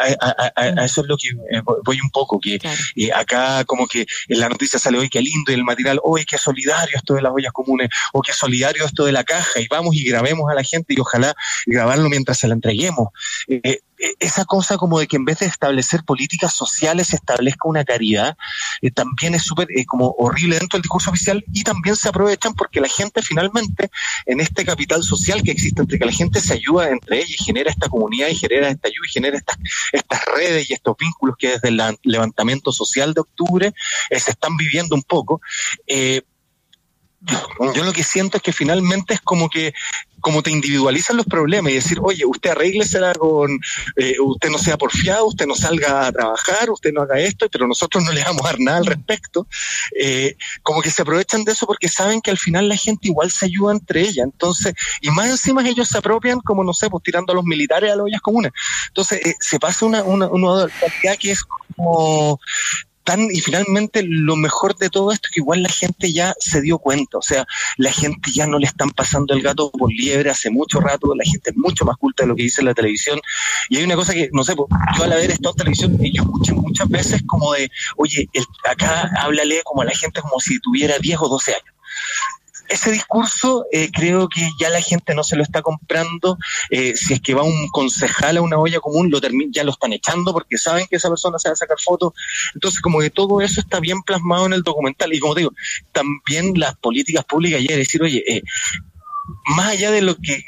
a, 0.56 0.86
eso 0.86 1.02
es 1.02 1.08
lo 1.08 1.18
que 1.18 1.30
eh, 1.30 1.62
voy 1.84 2.00
un 2.02 2.10
poco, 2.10 2.40
que 2.40 2.60
eh, 2.96 3.12
acá 3.14 3.64
como 3.66 3.88
que 3.88 4.06
en 4.28 4.40
la 4.40 4.50
noticia 4.50 4.80
sale 4.80 4.98
hoy 4.98 5.10
qué 5.10 5.22
lindo 5.22 5.52
y 5.52 5.56
el 5.56 5.64
material, 5.64 6.00
hoy 6.04 6.26
qué 6.26 6.38
solidario 6.38 6.98
esto 6.98 7.14
de 7.16 7.22
las 7.22 7.32
ollas 7.34 7.52
comunes, 7.52 7.90
o 8.14 8.22
qué 8.22 8.34
solidario 8.34 8.86
esto 8.86 9.06
de 9.06 9.12
la 9.12 9.24
caja, 9.24 9.60
y 9.60 9.68
vamos 9.68 9.96
y 9.96 10.04
grabemos 10.06 10.50
a 10.50 10.56
la 10.56 10.64
gente 10.64 10.94
y 10.94 11.00
ojalá 11.00 11.36
grabarlo 11.66 12.10
mientras 12.10 12.40
se 12.40 12.48
la 12.48 12.54
entreguemos. 12.54 13.10
Eh, 13.48 13.62
eh, 13.64 13.80
esa 14.20 14.44
cosa 14.46 14.78
como 14.78 15.00
de 15.00 15.08
que 15.08 15.16
en 15.16 15.26
vez 15.26 15.40
de 15.40 15.46
establecer 15.46 16.04
políticas 16.04 16.54
sociales 16.54 17.08
se 17.08 17.16
establezca 17.16 17.70
una 17.70 17.86
caridad, 17.86 18.36
eh, 18.82 18.92
también 18.92 19.36
es 19.36 19.44
súper 19.44 19.68
como 19.88 20.10
horrible 20.18 20.58
dentro 20.60 20.78
del 20.78 20.82
discurso 20.82 21.10
oficial 21.10 21.44
y 21.54 21.64
también 21.64 21.96
se 21.96 22.10
aprovechan 22.10 22.54
porque 22.54 22.82
la 22.82 22.90
gente 22.90 23.22
finalmente 23.22 23.90
en 24.26 24.40
este 24.40 24.66
capital 24.66 25.04
social 25.04 25.42
que 25.44 25.52
existe 25.52 25.82
entre 25.82 26.00
que 26.00 26.06
la 26.06 26.12
gente 26.12 26.42
se 26.42 26.54
ayuda 26.54 26.90
entre 26.90 27.18
ellos 27.18 27.32
y 27.40 27.44
genera 27.44 27.70
esta 27.70 27.88
comunidad 27.88 28.28
y 28.28 28.36
genera 28.36 28.70
esta 28.70 28.88
ayuda 28.88 29.06
y 29.08 29.12
genera 29.12 29.38
estas, 29.38 29.58
estas 29.92 30.26
redes 30.26 30.70
y 30.70 30.74
estos 30.74 30.98
vínculos 30.98 31.36
que 31.38 31.50
desde 31.50 31.70
el 31.70 31.82
levantamiento 32.04 32.72
social 32.72 33.14
de 33.14 33.22
octubre 33.22 33.74
se 34.10 34.32
están 34.32 34.58
viviendo 34.58 34.96
un 34.96 35.04
poco 35.04 35.42
yo 37.74 37.84
lo 37.84 37.94
que 37.94 38.04
siento 38.04 38.38
es 38.38 38.44
que 38.44 38.54
finalmente 38.54 39.14
es 39.14 39.22
como 39.22 39.50
que 39.50 39.74
como 40.24 40.42
te 40.42 40.52
individualizan 40.52 41.18
los 41.18 41.26
problemas 41.26 41.74
y 41.74 41.76
decir, 41.76 42.00
oye, 42.02 42.26
usted 42.26 42.52
arréglesela 42.52 43.14
con, 43.14 43.60
eh, 43.98 44.16
usted 44.22 44.50
no 44.50 44.58
sea 44.58 44.78
porfiado, 44.78 45.26
usted 45.26 45.46
no 45.46 45.54
salga 45.54 46.08
a 46.08 46.12
trabajar, 46.14 46.70
usted 46.70 46.94
no 46.94 47.02
haga 47.02 47.20
esto, 47.20 47.50
pero 47.52 47.68
nosotros 47.68 48.02
no 48.06 48.14
le 48.14 48.24
vamos 48.24 48.42
a 48.42 48.52
dar 48.52 48.60
nada 48.62 48.78
al 48.78 48.86
respecto, 48.86 49.48
eh, 50.00 50.38
como 50.62 50.82
que 50.82 50.92
se 50.92 51.02
aprovechan 51.02 51.44
de 51.44 51.52
eso 51.52 51.68
porque 51.68 51.90
saben 51.90 52.22
que 52.22 52.32
al 52.32 52.38
final 52.38 52.70
la 52.70 52.78
gente 52.78 53.10
igual 53.10 53.32
se 53.32 53.48
ayuda 53.48 53.74
entre 53.74 54.00
ellas, 54.00 54.24
entonces, 54.24 54.74
y 55.02 55.10
más 55.10 55.30
encima 55.30 55.68
ellos 55.68 55.90
se 55.90 55.98
apropian 55.98 56.40
como, 56.40 56.64
no 56.64 56.74
sé, 56.74 56.90
pues 56.90 57.04
tirando 57.04 57.34
a 57.34 57.36
los 57.36 57.44
militares 57.44 57.92
a 57.92 57.98
las 57.98 58.06
ollas 58.06 58.22
comunes. 58.22 58.54
Entonces, 58.88 59.26
eh, 59.26 59.36
se 59.42 59.60
pasa 59.60 59.86
una, 59.86 60.04
una, 60.04 60.28
una 60.28 60.70
que 61.20 61.32
es 61.32 61.44
como 61.44 62.40
tan, 63.04 63.30
y 63.32 63.42
finalmente 63.42 64.04
lo 64.04 64.36
mejor 64.36 64.76
de 64.76 64.90
todo 64.90 65.12
esto 65.12 65.28
es 65.28 65.34
que 65.34 65.40
igual 65.40 65.64
la 65.64 65.70
gente 65.70 66.12
ya 66.12 66.34
se 66.40 66.62
dio 66.62 66.78
cuenta, 66.80 67.18
o 67.18 67.22
sea, 67.22 67.46
la 67.78 67.92
gente 67.92 68.32
ya 68.34 68.48
no 68.48 68.60
le 68.60 68.68
están 68.68 68.92
pasando 68.92 69.34
el 69.34 69.42
gato 69.42 69.72
por 69.72 69.92
liebre 69.92 70.30
hace 70.30 70.50
mucho 70.50 70.80
rato, 70.80 71.14
la 71.16 71.24
gente 71.24 71.52
es 71.52 71.58
mucho 71.58 71.86
más 71.86 71.98
culta 71.98 72.24
de 72.24 72.30
lo 72.30 72.36
que 72.36 72.44
dice 72.44 72.64
la 72.64 72.74
televisión, 72.74 73.20
y 73.70 73.78
hay 73.78 73.84
una 73.84 73.96
cosa 73.96 74.14
que, 74.14 74.30
no 74.32 74.44
sé, 74.44 74.56
pues, 74.56 74.70
yo 74.98 75.04
al 75.04 75.14
haber 75.14 75.32
estado 75.32 75.52
en 75.52 75.58
televisión, 75.58 75.98
yo 76.02 76.24
escuché 76.24 76.54
muchas 76.54 76.90
veces 76.90 77.22
como 77.26 77.54
de, 77.54 77.70
oye, 77.98 78.28
el, 78.34 78.46
acá 78.70 79.10
háblale 79.18 79.62
como 79.64 79.82
a 79.82 79.86
la 79.86 79.92
gente 79.92 80.22
como 80.22 80.40
si 80.40 80.60
tuviera 80.60 80.98
10 81.00 81.20
o 81.22 81.30
12 81.30 81.54
años 81.54 81.74
ese 82.70 82.92
discurso 82.92 83.66
eh, 83.72 83.90
creo 83.92 84.28
que 84.30 84.50
ya 84.60 84.70
la 84.70 84.82
gente 84.82 85.14
no 85.14 85.24
se 85.24 85.36
lo 85.36 85.44
está 85.44 85.62
comprando. 85.62 86.38
Eh, 86.70 86.96
si 86.96 87.14
es 87.14 87.22
que 87.22 87.34
va 87.34 87.44
un 87.44 87.68
concejal 87.70 88.38
a 88.38 88.42
una 88.42 88.58
olla 88.58 88.80
común, 88.80 89.10
lo 89.10 89.20
ya 89.52 89.64
lo 89.64 89.72
están 89.72 89.94
echando 89.94 90.34
porque 90.34 90.58
saben 90.58 90.88
que 90.88 90.98
esa 90.98 91.10
persona 91.10 91.40
se 91.40 91.50
va 91.50 91.54
a 91.54 91.58
sacar 91.58 91.80
fotos. 91.80 92.14
Entonces, 92.54 92.82
como 92.82 93.00
que 93.00 93.10
todo 93.10 93.42
eso 93.42 93.62
está 93.62 93.80
bien 93.80 94.02
plasmado 94.02 94.46
en 94.46 94.54
el 94.54 94.64
documental. 94.64 95.14
Y 95.14 95.20
como 95.20 95.36
digo, 95.36 95.52
también 95.92 96.54
las 96.58 96.76
políticas 96.78 97.26
públicas 97.26 97.62
ya 97.68 97.76
decir, 97.76 98.02
oye, 98.02 98.24
eh, 98.28 98.44
más 99.56 99.68
allá 99.68 99.92
de 99.92 100.02
lo 100.02 100.16
que 100.16 100.44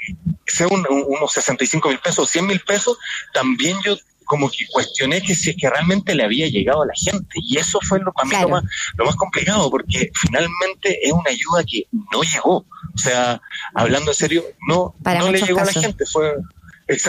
sea 0.46 0.68
unos 0.68 1.32
65 1.32 1.90
mil 1.90 2.00
pesos, 2.00 2.30
100 2.30 2.48
mil 2.48 2.60
pesos, 2.60 2.98
también 3.34 3.78
yo 3.84 3.98
como 4.26 4.50
que 4.50 4.66
cuestioné 4.68 5.22
que 5.22 5.36
si 5.36 5.52
es 5.52 5.56
que 5.56 5.70
realmente 5.70 6.16
le 6.16 6.24
había 6.24 6.48
llegado 6.48 6.84
a 6.84 6.88
la 6.88 6.94
gente. 6.96 7.36
Y 7.36 7.58
eso 7.58 7.80
fue 7.82 8.00
lo, 8.00 8.12
para 8.12 8.28
mí 8.28 8.36
lo, 8.42 8.50
más, 8.50 8.64
lo 8.98 9.06
más 9.06 9.16
complicado, 9.16 9.70
porque 9.70 10.12
finalmente 10.14 11.00
es 11.06 11.12
una 11.12 11.30
ayuda 11.30 11.64
que 11.64 11.88
no 12.12 12.22
llegó. 12.24 12.58
O 12.58 12.98
sea, 12.98 13.42
hablando 13.74 14.12
en 14.12 14.16
serio, 14.16 14.44
no, 14.68 14.96
no 15.04 15.32
le 15.32 15.42
llegó 15.42 15.60
a 15.62 15.66
la 15.66 15.74
gente. 15.74 16.06
Fue, 16.06 16.34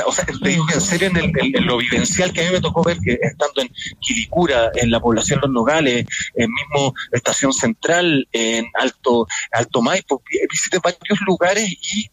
o 0.06 0.12
sea, 0.12 0.24
te 0.24 0.48
digo 0.48 0.66
que 0.66 0.74
en 0.74 0.80
serio, 0.80 1.10
en, 1.14 1.66
lo 1.66 1.76
vivencial 1.76 2.32
que 2.32 2.40
a 2.40 2.44
mí 2.46 2.52
me 2.52 2.60
tocó 2.60 2.82
ver, 2.82 2.98
que 2.98 3.18
estando 3.20 3.60
en 3.60 3.70
Quilicura, 4.00 4.70
en 4.74 4.90
la 4.90 5.00
población 5.00 5.40
Los 5.42 5.50
Nogales, 5.50 6.06
en 6.34 6.50
mismo 6.50 6.94
Estación 7.12 7.52
Central, 7.52 8.26
en 8.32 8.66
Alto, 8.74 9.26
Alto 9.52 9.82
Maipo, 9.82 10.22
visité 10.50 10.78
varios 10.78 11.20
lugares 11.26 11.68
y 11.70 12.10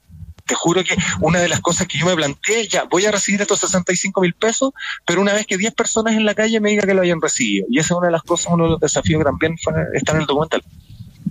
juro 0.54 0.84
que 0.84 0.96
una 1.22 1.40
de 1.40 1.50
las 1.50 1.62
cosas 1.62 1.88
que 1.88 1.98
yo 1.98 2.06
me 2.06 2.16
planteé, 2.16 2.68
ya 2.68 2.84
voy 2.84 3.06
a 3.06 3.12
recibir 3.12 3.42
estos 3.42 3.60
65 3.60 4.22
mil 4.22 4.34
pesos, 4.34 4.74
pero 5.06 5.22
una 5.22 5.34
vez 5.34 5.46
que 5.46 5.58
10 5.58 5.74
personas 5.74 6.14
en 6.16 6.26
la 6.26 6.34
calle 6.36 6.60
me 6.60 6.70
digan 6.70 6.88
que 6.88 6.94
lo 6.94 7.02
hayan 7.02 7.22
recibido. 7.22 7.66
Y 7.70 7.80
esa 7.80 7.94
es 7.94 7.98
una 7.98 8.08
de 8.08 8.14
las 8.14 8.24
cosas, 8.24 8.54
uno 8.54 8.66
de 8.66 8.70
los 8.72 8.80
desafíos 8.80 9.20
que 9.20 9.26
también 9.26 9.56
está 9.94 10.14
en 10.14 10.22
el 10.22 10.26
documental. 10.26 10.64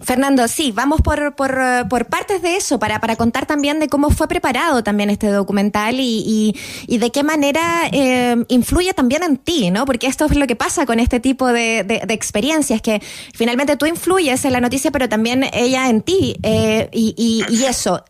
Fernando, 0.01 0.49
sí, 0.49 0.73
vamos 0.73 1.01
por, 1.01 1.35
por, 1.37 1.57
por, 1.89 2.07
partes 2.07 2.43
de 2.43 2.57
eso, 2.57 2.79
para, 2.79 3.01
para 3.01 3.17
contar 3.17 3.47
también 3.47 3.79
de 3.79 3.89
cómo 3.89 4.11
fue 4.11 4.27
preparado 4.27 4.83
también 4.83 5.11
este 5.11 5.29
documental 5.29 5.97
y, 6.01 6.55
y, 6.89 6.99
de 6.99 7.11
qué 7.11 7.23
manera 7.23 7.89
eh, 7.93 8.45
influye 8.49 8.93
también 8.95 9.23
en 9.23 9.37
ti, 9.37 9.71
¿no? 9.71 9.85
Porque 9.85 10.07
esto 10.07 10.27
es 10.27 10.37
lo 10.37 10.47
que 10.47 10.57
pasa 10.57 10.87
con 10.87 10.99
este 10.99 11.21
tipo 11.21 11.49
de, 11.49 11.85
de, 11.85 12.15
experiencias, 12.15 12.81
que 12.83 13.01
finalmente 13.35 13.77
tú 13.77 13.87
influyes 13.87 14.45
en 14.45 14.53
la 14.53 14.61
noticia, 14.61 14.91
pero 14.91 15.09
también 15.09 15.45
ella 15.53 15.89
en 15.89 16.03
ti. 16.03 16.37
Eh, 16.43 16.89
y, 16.93 17.45
y, 17.49 17.65
eso, 17.65 18.05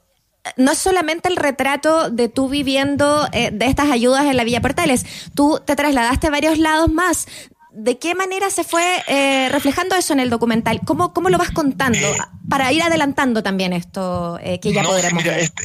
no 0.56 0.72
es 0.72 0.78
solamente 0.78 1.28
el 1.28 1.36
retrato 1.36 2.10
de 2.10 2.28
tú 2.28 2.48
viviendo 2.48 3.28
eh, 3.32 3.50
de 3.52 3.66
estas 3.66 3.90
ayudas 3.90 4.26
en 4.26 4.36
la 4.36 4.44
Villa 4.44 4.60
Portales, 4.60 5.04
tú 5.34 5.60
te 5.64 5.76
trasladaste 5.76 6.26
a 6.26 6.30
varios 6.30 6.58
lados 6.58 6.90
más. 6.90 7.26
¿De 7.70 7.98
qué 7.98 8.14
manera 8.14 8.50
se 8.50 8.64
fue 8.64 8.84
eh, 9.06 9.48
reflejando 9.50 9.94
eso 9.96 10.12
en 10.12 10.20
el 10.20 10.28
documental? 10.28 10.80
¿Cómo, 10.84 11.14
cómo 11.14 11.30
lo 11.30 11.38
vas 11.38 11.52
contando? 11.52 11.98
Eh, 11.98 12.16
Para 12.48 12.70
ir 12.72 12.82
adelantando 12.82 13.42
también 13.42 13.72
esto 13.72 14.38
que 14.60 14.72
ya 14.72 14.82
podremos 14.82 15.24
ver. 15.24 15.38
Este, 15.38 15.62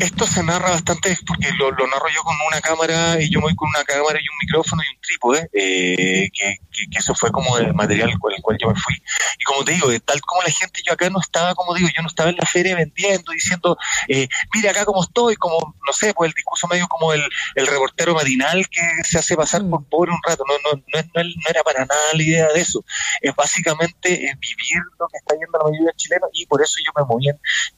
esto 0.00 0.26
se 0.26 0.42
narra 0.42 0.70
bastante 0.70 1.16
porque 1.26 1.50
lo, 1.52 1.70
narro 1.72 2.08
yo 2.08 2.22
con 2.22 2.34
una 2.46 2.60
cámara 2.60 3.20
y 3.20 3.30
yo 3.30 3.40
voy 3.40 3.54
con 3.54 3.68
una 3.68 3.84
cámara 3.84 4.18
y 4.18 4.28
un 4.28 4.38
micrófono 4.40 4.82
y 4.82 4.94
un 4.94 5.00
trípode, 5.00 5.50
eh, 5.52 6.28
que, 6.32 6.56
que, 6.72 6.98
eso 6.98 7.14
fue 7.14 7.30
como 7.30 7.58
el 7.58 7.74
material 7.74 8.18
con 8.18 8.32
el 8.32 8.40
cual 8.40 8.56
yo 8.60 8.68
me 8.68 8.74
fui. 8.74 8.94
Y 9.38 9.44
como 9.44 9.64
te 9.64 9.72
digo, 9.72 9.88
tal 10.04 10.20
como 10.22 10.42
la 10.42 10.50
gente, 10.50 10.80
yo 10.86 10.94
acá 10.94 11.08
no 11.10 11.20
estaba, 11.20 11.54
como 11.54 11.74
digo, 11.74 11.88
yo 11.94 12.02
no 12.02 12.08
estaba 12.08 12.30
en 12.30 12.36
la 12.36 12.46
feria 12.46 12.74
vendiendo, 12.76 13.32
diciendo, 13.32 13.76
eh, 14.08 14.28
mire 14.54 14.70
acá 14.70 14.84
como 14.84 15.02
estoy, 15.02 15.36
como, 15.36 15.76
no 15.86 15.92
sé, 15.92 16.14
pues 16.14 16.28
el 16.28 16.34
discurso 16.34 16.66
medio 16.68 16.88
como 16.88 17.12
el, 17.12 17.22
el 17.54 17.66
reportero 17.66 18.14
matinal 18.14 18.68
que 18.68 18.80
se 19.04 19.18
hace 19.18 19.36
pasar 19.36 19.62
por 19.68 19.82
mm. 19.82 19.88
pobre 19.90 20.12
un 20.12 20.20
rato. 20.26 20.44
No, 20.48 20.54
no, 20.64 20.82
no, 20.94 21.22
no, 21.22 21.48
era 21.48 21.62
para 21.62 21.84
nada 21.84 22.00
la 22.14 22.22
idea 22.22 22.48
de 22.52 22.60
eso. 22.60 22.84
Es 23.20 23.34
básicamente 23.34 24.12
eh, 24.12 24.34
vivir 24.40 24.82
lo 24.98 25.08
que 25.08 25.18
está 25.18 25.34
viendo 25.34 25.58
la 25.58 25.64
mayoría 25.64 25.88
de 25.88 25.96
chilenos 25.96 26.30
y 26.32 26.46
por 26.46 26.62
eso 26.62 26.76
yo 26.84 26.92
me 26.96 27.04
moví 27.04 27.28
en, 27.28 27.36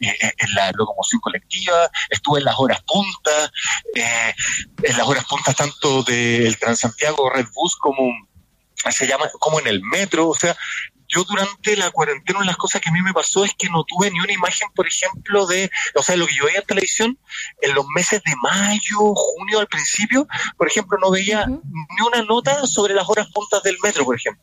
eh, 0.08 0.32
en 0.38 0.54
la 0.54 0.70
locomoción 0.72 1.20
colectiva, 1.20 1.90
estuve 2.12 2.38
en 2.38 2.44
las 2.44 2.58
horas 2.58 2.82
puntas, 2.82 3.50
eh, 3.94 4.34
en 4.82 4.96
las 4.96 5.06
horas 5.06 5.24
puntas 5.24 5.56
tanto 5.56 6.02
del 6.02 6.58
Transantiago 6.58 7.30
Red 7.30 7.46
Bus 7.54 7.76
como 7.76 8.12
se 8.90 9.06
llama 9.06 9.30
como 9.38 9.60
en 9.60 9.68
el 9.68 9.80
metro, 9.82 10.28
o 10.28 10.34
sea, 10.34 10.56
yo 11.08 11.24
durante 11.24 11.76
la 11.76 11.90
cuarentena 11.90 12.42
las 12.44 12.56
cosas 12.56 12.80
que 12.80 12.88
a 12.88 12.92
mí 12.92 13.02
me 13.02 13.12
pasó 13.12 13.44
es 13.44 13.52
que 13.56 13.68
no 13.68 13.84
tuve 13.84 14.10
ni 14.10 14.18
una 14.18 14.32
imagen, 14.32 14.68
por 14.74 14.86
ejemplo, 14.86 15.46
de, 15.46 15.70
o 15.94 16.02
sea, 16.02 16.16
lo 16.16 16.26
que 16.26 16.34
yo 16.34 16.46
veía 16.46 16.60
en 16.60 16.66
televisión 16.66 17.18
en 17.60 17.74
los 17.74 17.84
meses 17.94 18.22
de 18.24 18.34
mayo, 18.42 19.14
junio 19.14 19.60
al 19.60 19.66
principio, 19.66 20.26
por 20.56 20.68
ejemplo, 20.68 20.98
no 20.98 21.10
veía 21.10 21.46
ni 21.46 22.06
una 22.06 22.22
nota 22.22 22.66
sobre 22.66 22.94
las 22.94 23.08
horas 23.08 23.28
puntas 23.30 23.62
del 23.62 23.76
metro, 23.82 24.04
por 24.04 24.16
ejemplo. 24.16 24.42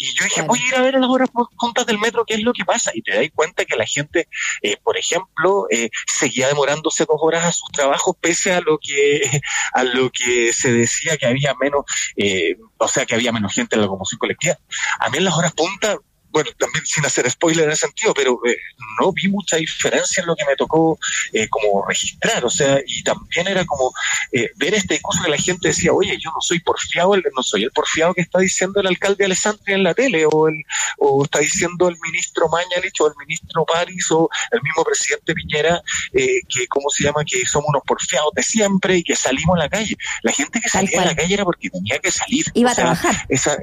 Y 0.00 0.14
yo 0.14 0.24
dije, 0.24 0.40
voy 0.40 0.58
a 0.58 0.66
ir 0.66 0.74
a 0.76 0.80
ver 0.80 0.96
a 0.96 0.98
las 0.98 1.10
horas 1.10 1.28
puntas 1.58 1.84
del 1.84 1.98
metro 1.98 2.24
qué 2.24 2.32
es 2.32 2.40
lo 2.40 2.54
que 2.54 2.64
pasa. 2.64 2.90
Y 2.94 3.02
te 3.02 3.14
das 3.14 3.28
cuenta 3.34 3.66
que 3.66 3.76
la 3.76 3.84
gente, 3.84 4.28
eh, 4.62 4.78
por 4.82 4.96
ejemplo, 4.96 5.66
eh, 5.68 5.90
seguía 6.06 6.48
demorándose 6.48 7.04
dos 7.04 7.18
horas 7.20 7.44
a 7.44 7.52
sus 7.52 7.68
trabajos 7.70 8.16
pese 8.18 8.54
a 8.54 8.62
lo 8.62 8.78
que, 8.78 9.20
a 9.74 9.84
lo 9.84 10.10
que 10.10 10.54
se 10.54 10.72
decía 10.72 11.18
que 11.18 11.26
había 11.26 11.54
menos, 11.60 11.84
eh, 12.16 12.56
o 12.78 12.88
sea, 12.88 13.04
que 13.04 13.14
había 13.14 13.30
menos 13.30 13.52
gente 13.52 13.76
en 13.76 13.82
la 13.82 13.88
locomoción 13.88 14.18
colectiva. 14.18 14.56
A 15.00 15.10
mí 15.10 15.18
en 15.18 15.24
las 15.24 15.36
horas 15.36 15.52
puntas 15.52 15.98
bueno, 16.30 16.50
también 16.58 16.84
sin 16.86 17.04
hacer 17.04 17.28
spoiler 17.30 17.64
en 17.64 17.72
ese 17.72 17.86
sentido, 17.86 18.14
pero 18.14 18.40
eh, 18.46 18.56
no 19.00 19.12
vi 19.12 19.28
mucha 19.28 19.56
diferencia 19.56 20.20
en 20.20 20.26
lo 20.26 20.36
que 20.36 20.44
me 20.44 20.56
tocó 20.56 20.98
eh, 21.32 21.48
como 21.48 21.84
registrar, 21.86 22.44
o 22.44 22.50
sea, 22.50 22.80
y 22.86 23.02
también 23.02 23.48
era 23.48 23.64
como 23.64 23.92
eh, 24.32 24.50
ver 24.56 24.74
este 24.74 24.94
discurso 24.94 25.22
que 25.22 25.30
la 25.30 25.36
gente 25.36 25.68
decía, 25.68 25.92
oye, 25.92 26.16
yo 26.20 26.30
no 26.30 26.40
soy 26.40 26.60
porfiado, 26.60 27.16
no 27.16 27.42
soy 27.42 27.64
el 27.64 27.72
porfiado 27.72 28.14
que 28.14 28.20
está 28.22 28.38
diciendo 28.38 28.80
el 28.80 28.86
alcalde 28.86 29.24
Alessandri 29.24 29.74
en 29.74 29.82
la 29.82 29.94
tele, 29.94 30.24
o, 30.26 30.48
el, 30.48 30.62
o 30.98 31.24
está 31.24 31.40
diciendo 31.40 31.88
el 31.88 31.96
ministro 32.00 32.48
Mañalich, 32.48 33.00
o 33.00 33.08
el 33.08 33.14
ministro 33.18 33.64
París, 33.64 34.06
o 34.10 34.28
el 34.52 34.62
mismo 34.62 34.84
presidente 34.84 35.34
Piñera, 35.34 35.82
que, 36.12 36.66
¿cómo 36.68 36.90
se 36.90 37.04
llama?, 37.04 37.24
que 37.24 37.44
somos 37.46 37.68
unos 37.68 37.82
porfiados 37.84 38.32
de 38.34 38.42
siempre 38.42 38.98
y 38.98 39.02
que 39.02 39.16
salimos 39.16 39.56
a 39.56 39.64
la 39.64 39.68
calle. 39.68 39.96
La 40.22 40.32
gente 40.32 40.60
que 40.60 40.68
salía 40.68 41.02
a 41.02 41.06
la 41.06 41.14
calle 41.14 41.34
era 41.34 41.44
porque 41.44 41.70
tenía 41.70 41.98
que 41.98 42.10
salir. 42.10 42.46
Iba 42.54 42.72
a 42.72 42.74
trabajar. 42.74 43.26
Esa, 43.28 43.56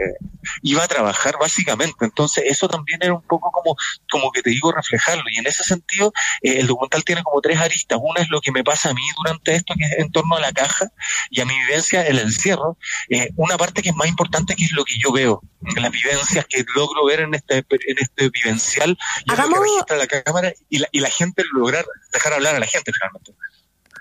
iba 0.62 0.84
a 0.84 0.88
trabajar 0.88 1.36
básicamente, 1.40 2.06
entonces 2.06 2.44
eso 2.58 2.68
también 2.68 3.00
era 3.02 3.14
un 3.14 3.22
poco 3.22 3.52
como, 3.52 3.76
como 4.10 4.32
que 4.32 4.42
te 4.42 4.50
digo, 4.50 4.72
reflejarlo. 4.72 5.24
Y 5.32 5.40
en 5.40 5.48
ese 5.48 5.64
sentido, 5.64 6.12
eh, 6.42 6.60
el 6.60 6.68
documental 6.68 7.04
tiene 7.04 7.24
como 7.24 7.42
tres 7.42 7.60
aristas. 7.60 8.00
Una 8.02 8.22
es 8.22 8.30
lo 8.30 8.42
que 8.42 8.52
me 8.52 8.64
pasa 8.64 8.90
a 8.90 8.94
mí 8.94 9.02
durante 9.18 9.56
esto, 9.56 9.74
que 9.78 9.86
es 9.86 10.00
en 10.00 10.12
torno 10.12 10.36
a 10.36 10.42
la 10.42 10.52
caja 10.52 10.92
y 11.30 11.42
a 11.42 11.46
mi 11.46 11.58
vivencia, 11.60 12.06
el 12.06 12.20
encierro. 12.20 12.78
Eh, 13.10 13.30
una 13.36 13.58
parte 13.58 13.82
que 13.82 13.90
es 13.90 13.96
más 13.96 14.08
importante, 14.08 14.56
que 14.56 14.66
es 14.66 14.72
lo 14.72 14.84
que 14.84 14.96
yo 14.98 15.12
veo, 15.12 15.42
las 15.76 15.92
vivencias 15.92 16.46
que 16.48 16.66
logro 16.76 17.06
ver 17.06 17.22
en 17.22 17.36
este, 17.36 17.58
en 17.58 17.98
este 18.00 18.30
vivencial, 18.30 18.98
y 19.26 19.30
lo 19.30 19.36
que 19.36 19.60
registra 19.60 19.98
la 19.98 20.08
cámara 20.08 20.54
y 20.70 20.80
la, 20.80 20.88
y 20.92 21.00
la 21.00 21.10
gente 21.10 21.44
lograr 21.54 21.86
dejar 22.12 22.34
hablar 22.34 22.56
a 22.56 22.60
la 22.60 22.66
gente 22.66 22.92
finalmente. 22.92 23.34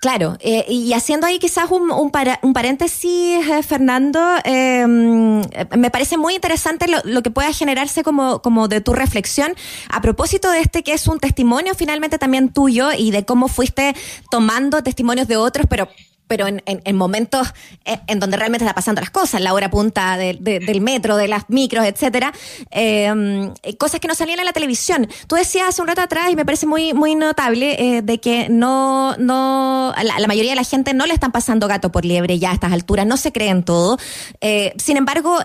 Claro, 0.01 0.37
eh, 0.41 0.67
y 0.69 0.93
haciendo 0.93 1.27
ahí 1.27 1.39
quizás 1.39 1.71
un, 1.71 1.91
un, 1.91 2.13
un 2.43 2.53
paréntesis, 2.53 3.49
eh, 3.49 3.63
Fernando, 3.63 4.21
em, 4.45 5.43
me 5.77 5.91
parece 5.91 6.19
muy 6.19 6.35
interesante 6.35 6.87
lo, 6.87 6.99
lo, 7.05 7.23
que 7.23 7.31
pueda 7.31 7.53
generarse 7.53 8.03
como, 8.03 8.43
como 8.43 8.69
de 8.69 8.81
tu 8.81 8.93
reflexión 8.93 9.55
a 9.89 10.01
propósito 10.01 10.51
de 10.51 10.61
este 10.61 10.83
que 10.83 10.93
es 10.93 11.07
un 11.09 11.19
testimonio 11.19 11.75
finalmente 11.75 12.19
también 12.19 12.53
tuyo 12.53 12.91
y 12.97 13.11
de 13.11 13.25
cómo 13.25 13.49
fuiste 13.49 13.95
tomando 14.31 14.83
testimonios 14.83 15.29
de 15.29 15.37
otros, 15.37 15.67
pero 15.69 15.89
pero 16.27 16.47
en, 16.47 16.63
en, 16.67 16.97
momentos 16.97 17.49
eh, 17.85 17.99
en 18.07 18.21
donde 18.21 18.37
realmente 18.37 18.65
está 18.65 18.75
pasando 18.75 19.01
las 19.01 19.11
cosas, 19.11 19.41
la 19.41 19.53
hora 19.55 19.71
punta 19.71 20.17
del 20.17 20.81
metro, 20.81 21.17
de 21.17 21.29
las 21.29 21.49
micros, 21.49 21.85
etcétera, 21.85 22.33
em, 22.71 23.53
cosas 23.79 24.01
que 24.01 24.09
no 24.09 24.15
salían 24.15 24.41
en 24.41 24.45
la 24.45 24.53
televisión. 24.53 25.09
Tú 25.27 25.37
decías 25.37 25.69
hace 25.69 25.83
un 25.83 25.89
rato 25.89 26.01
atrás, 26.01 26.31
y 26.31 26.37
me 26.37 26.45
parece 26.45 26.67
muy, 26.67 26.95
muy 26.95 27.15
notable, 27.15 27.97
eh, 27.97 28.03
de 28.03 28.19
que 28.19 28.49
no, 28.49 29.17
no, 29.17 29.95
la, 30.03 30.19
la, 30.19 30.27
mayoría 30.27 30.53
de 30.53 30.57
la 30.57 30.65
gente 30.65 30.95
no 30.95 31.07
le 31.07 31.15
están 31.15 31.33
pasando 31.33 31.69
gato 31.69 31.93
por 31.93 32.05
liebre 32.05 32.39
ya 32.39 32.51
a 32.51 32.55
estas 32.55 32.73
alturas, 32.73 33.07
no 33.07 33.17
se 33.17 33.33
creen 33.33 33.63
todo. 33.63 33.99
Eh, 34.41 34.73
sin 34.79 34.97
embargo, 34.97 35.39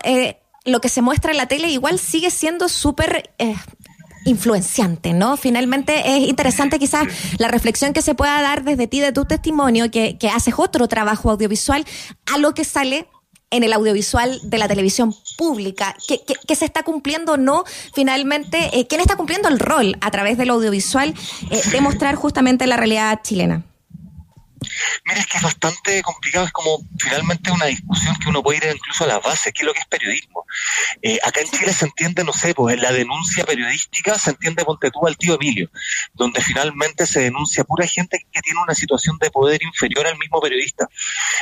lo 0.64 0.80
que 0.80 0.88
se 0.88 1.02
muestra 1.02 1.32
en 1.32 1.38
la 1.38 1.46
tele 1.46 1.68
igual 1.68 1.98
sigue 1.98 2.30
siendo 2.30 2.68
súper 2.68 3.30
influenciante, 4.24 5.12
¿no? 5.12 5.36
Finalmente 5.36 6.16
es 6.16 6.28
interesante 6.28 6.78
quizás 6.78 7.06
la 7.38 7.48
reflexión 7.48 7.92
que 7.92 8.02
se 8.02 8.14
pueda 8.14 8.40
dar 8.40 8.64
desde 8.64 8.86
ti, 8.86 9.00
de 9.00 9.12
tu 9.12 9.24
testimonio, 9.24 9.90
que, 9.90 10.18
que 10.18 10.28
haces 10.28 10.54
otro 10.56 10.88
trabajo 10.88 11.30
audiovisual, 11.30 11.84
a 12.32 12.38
lo 12.38 12.54
que 12.54 12.64
sale 12.64 13.08
en 13.52 13.62
el 13.62 13.72
audiovisual 13.74 14.40
de 14.42 14.58
la 14.58 14.66
televisión 14.66 15.14
pública, 15.36 15.94
que, 16.08 16.56
se 16.56 16.64
está 16.64 16.82
cumpliendo 16.82 17.32
o 17.32 17.36
no, 17.36 17.64
finalmente, 17.94 18.70
eh, 18.72 18.86
quién 18.86 19.00
está 19.00 19.14
cumpliendo 19.14 19.48
el 19.48 19.60
rol 19.60 19.96
a 20.00 20.10
través 20.10 20.38
del 20.38 20.50
audiovisual 20.50 21.14
eh, 21.50 21.60
de 21.70 21.80
mostrar 21.80 22.14
justamente 22.14 22.66
la 22.66 22.76
realidad 22.76 23.20
chilena. 23.22 23.64
Mira, 25.04 25.20
es 25.20 25.26
que 25.26 25.38
es 25.38 25.42
bastante 25.42 26.02
complicado, 26.02 26.46
es 26.46 26.52
como 26.52 26.78
finalmente 26.98 27.50
una 27.50 27.66
discusión 27.66 28.16
que 28.16 28.28
uno 28.28 28.42
puede 28.42 28.58
ir 28.58 28.74
incluso 28.74 29.04
a 29.04 29.08
la 29.08 29.18
base, 29.18 29.52
¿qué 29.52 29.62
es 29.62 29.66
lo 29.66 29.72
que 29.72 29.80
es 29.80 29.86
periodismo? 29.86 30.44
Eh, 31.02 31.18
acá 31.24 31.40
en 31.40 31.50
Chile 31.50 31.72
se 31.72 31.86
entiende, 31.86 32.24
no 32.24 32.32
sé, 32.32 32.54
pues 32.54 32.76
en 32.76 32.82
la 32.82 32.92
denuncia 32.92 33.44
periodística 33.44 34.18
se 34.18 34.30
entiende, 34.30 34.64
ponte 34.64 34.90
tú, 34.90 35.06
al 35.06 35.16
tío 35.16 35.34
Emilio, 35.34 35.70
donde 36.14 36.40
finalmente 36.40 37.06
se 37.06 37.20
denuncia 37.20 37.64
pura 37.64 37.86
gente 37.86 38.26
que 38.30 38.40
tiene 38.40 38.60
una 38.60 38.74
situación 38.74 39.18
de 39.18 39.30
poder 39.30 39.62
inferior 39.62 40.06
al 40.06 40.18
mismo 40.18 40.40
periodista, 40.40 40.88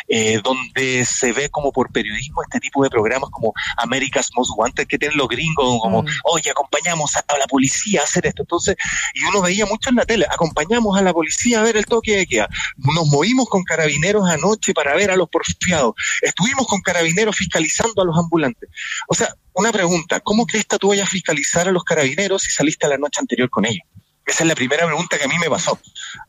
eh, 0.09 0.41
donde 0.43 1.05
se 1.05 1.33
ve 1.33 1.49
como 1.51 1.73
por 1.73 1.93
periodismo 1.93 2.43
este 2.43 2.61
tipo 2.61 2.83
de 2.83 2.91
programas 2.91 3.31
como 3.31 3.53
America's 3.77 4.31
Most 4.35 4.53
Wanted 4.57 4.87
que 4.87 4.99
tienen 4.99 5.17
los 5.17 5.29
gringos, 5.29 5.81
como, 5.81 6.03
mm. 6.03 6.07
oye, 6.25 6.51
acompañamos 6.51 7.17
a 7.17 7.39
la 7.39 7.47
policía 7.47 8.01
a 8.01 8.05
hacer 8.05 8.27
esto. 8.27 8.43
Entonces, 8.43 8.77
y 9.15 9.25
uno 9.25 9.43
veía 9.43 9.67
mucho 9.67 9.91
en 9.91 9.97
la 9.97 10.05
tele, 10.05 10.27
acompañamos 10.31 10.97
a 10.99 11.03
la 11.03 11.13
policía 11.13 11.61
a 11.61 11.63
ver 11.63 11.77
el 11.77 11.87
toque 11.87 12.17
de 12.17 12.27
queda. 12.27 12.49
Nos 12.77 13.07
movimos 13.21 13.51
con 13.51 13.63
carabineros 13.65 14.29
anoche 14.31 14.73
para 14.73 14.95
ver 14.95 15.11
a 15.11 15.17
los 15.17 15.29
porfiados. 15.29 15.95
Estuvimos 16.23 16.67
con 16.67 16.81
carabineros 16.81 17.37
fiscalizando 17.37 18.01
a 18.01 18.05
los 18.07 18.17
ambulantes. 18.17 18.71
O 19.09 19.15
sea, 19.15 19.35
una 19.53 19.71
pregunta, 19.73 20.21
¿cómo 20.21 20.47
crees 20.47 20.65
que 20.65 20.79
tú 20.79 20.89
vayas 20.89 21.07
a 21.07 21.11
fiscalizar 21.11 21.69
a 21.69 21.71
los 21.71 21.85
carabineros 21.85 22.43
si 22.43 22.51
saliste 22.51 22.89
la 22.89 22.97
noche 22.97 23.21
anterior 23.21 23.51
con 23.51 23.67
ellos? 23.67 23.87
Esa 24.25 24.45
es 24.45 24.49
la 24.49 24.55
primera 24.55 24.87
pregunta 24.87 25.19
que 25.19 25.25
a 25.25 25.29
mí 25.29 25.39
me 25.39 25.51
pasó 25.51 25.79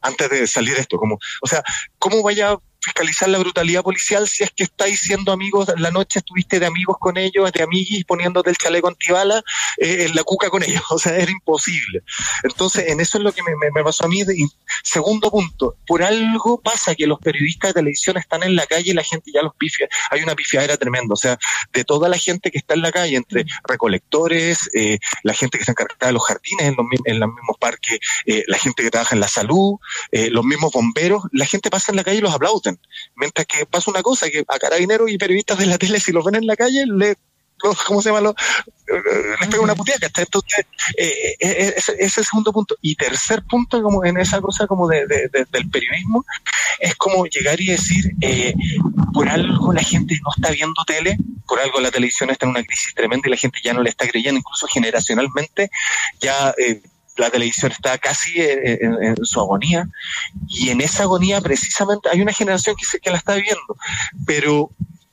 antes 0.01 0.29
de 0.29 0.47
salir 0.47 0.77
esto. 0.77 0.97
Como, 0.97 1.17
o 1.41 1.47
sea, 1.47 1.63
¿cómo 1.97 2.21
vaya 2.23 2.57
fiscalizar 2.81 3.29
la 3.29 3.37
brutalidad 3.37 3.83
policial 3.83 4.27
si 4.27 4.43
es 4.43 4.51
que 4.51 4.63
estáis 4.63 4.99
siendo 4.99 5.31
amigos, 5.31 5.69
la 5.77 5.91
noche 5.91 6.19
estuviste 6.19 6.59
de 6.59 6.65
amigos 6.65 6.97
con 6.99 7.17
ellos, 7.17 7.51
de 7.51 7.63
amiguis, 7.63 8.03
poniéndote 8.05 8.49
el 8.49 8.57
chaleco 8.57 8.87
antibala 8.87 9.43
eh, 9.77 10.05
en 10.05 10.15
la 10.15 10.23
cuca 10.23 10.49
con 10.49 10.63
ellos, 10.63 10.81
o 10.89 10.97
sea, 10.97 11.15
era 11.15 11.31
imposible. 11.31 12.01
Entonces, 12.43 12.87
en 12.87 12.99
eso 12.99 13.17
es 13.17 13.23
lo 13.23 13.31
que 13.31 13.41
me, 13.43 13.83
pasó 13.83 14.05
a 14.05 14.07
mí. 14.07 14.21
Y 14.21 14.47
segundo 14.83 15.29
punto, 15.29 15.75
por 15.85 16.03
algo 16.03 16.59
pasa 16.59 16.95
que 16.95 17.07
los 17.07 17.19
periodistas 17.19 17.69
de 17.69 17.81
televisión 17.81 18.17
están 18.17 18.43
en 18.43 18.55
la 18.55 18.65
calle 18.65 18.91
y 18.91 18.93
la 18.93 19.03
gente 19.03 19.31
ya 19.33 19.41
los 19.41 19.55
pifia. 19.55 19.87
Hay 20.09 20.21
una 20.23 20.35
pifiadera 20.35 20.77
tremenda, 20.77 21.13
o 21.13 21.17
sea, 21.17 21.37
de 21.71 21.83
toda 21.83 22.09
la 22.09 22.17
gente 22.17 22.51
que 22.51 22.57
está 22.57 22.73
en 22.73 22.81
la 22.81 22.91
calle, 22.91 23.15
entre 23.15 23.45
recolectores, 23.67 24.69
eh, 24.73 24.99
la 25.23 25.33
gente 25.33 25.57
que 25.57 25.63
está 25.63 25.71
encargada 25.71 26.07
de 26.07 26.13
los 26.13 26.25
jardines 26.25 26.67
en 26.67 26.75
los, 26.75 26.85
en 27.05 27.19
los 27.19 27.29
mismos 27.29 27.57
parques, 27.59 27.99
eh, 28.25 28.43
la 28.47 28.57
gente 28.57 28.83
que 28.83 28.89
trabaja 28.89 29.15
en 29.15 29.21
la 29.21 29.27
salud, 29.27 29.75
los 30.11 30.45
mismos 30.45 30.71
bomberos, 30.71 31.23
la 31.31 31.45
gente 31.45 31.69
pasa 31.69 31.91
en 31.91 31.95
la 31.95 32.03
calle 32.03 32.17
y 32.17 32.21
los 32.21 32.33
Mientras 33.15 33.47
que 33.47 33.65
pasa 33.65 33.91
una 33.91 34.01
cosa, 34.01 34.29
que 34.29 34.43
a 34.47 34.59
carabineros 34.59 35.09
y 35.09 35.17
periodistas 35.17 35.57
de 35.57 35.65
la 35.65 35.77
tele, 35.77 35.99
si 35.99 36.11
los 36.11 36.25
ven 36.25 36.35
en 36.35 36.47
la 36.47 36.55
calle, 36.55 36.85
le, 36.85 37.15
¿cómo 37.87 38.01
se 38.01 38.09
llama? 38.09 38.21
Lo, 38.21 38.35
les 39.39 39.49
pega 39.49 39.61
una 39.61 39.75
puteada. 39.75 40.09
Entonces, 40.17 40.65
eh, 40.97 41.35
eh, 41.39 41.73
ese 41.77 41.95
es 41.97 42.17
el 42.17 42.25
segundo 42.25 42.51
punto. 42.51 42.75
Y 42.81 42.95
tercer 42.95 43.43
punto, 43.43 43.81
como 43.81 44.03
en 44.05 44.17
esa 44.17 44.41
cosa 44.41 44.67
como 44.67 44.87
de, 44.87 45.05
del 45.05 45.69
periodismo, 45.69 46.25
es 46.79 46.95
como 46.95 47.25
llegar 47.25 47.59
y 47.61 47.67
decir, 47.67 48.11
eh, 48.21 48.53
por 49.13 49.29
algo 49.29 49.73
la 49.73 49.83
gente 49.83 50.19
no 50.23 50.31
está 50.35 50.51
viendo 50.51 50.83
tele, 50.85 51.17
por 51.47 51.59
algo 51.59 51.79
la 51.79 51.91
televisión 51.91 52.29
está 52.29 52.45
en 52.45 52.51
una 52.51 52.63
crisis 52.63 52.93
tremenda 52.93 53.27
y 53.27 53.31
la 53.31 53.37
gente 53.37 53.59
ya 53.63 53.73
no 53.73 53.83
le 53.83 53.89
está 53.89 54.07
creyendo, 54.07 54.39
incluso 54.39 54.67
generacionalmente, 54.67 55.69
ya 56.19 56.53
la 57.21 57.29
televisión 57.29 57.71
está 57.71 57.97
casi 57.97 58.33
en, 58.37 59.15
su 59.23 59.39
agonía 59.39 59.87
y 60.47 60.69
en 60.69 60.81
esa 60.81 61.03
agonía 61.03 61.39
precisamente 61.41 62.09
hay 62.09 62.21
una 62.21 62.33
generación 62.33 62.75
que, 62.75 62.99
que 62.99 63.09
la 63.09 63.17
está 63.17 63.35
viviendo, 63.35 63.77
pero 64.25 64.71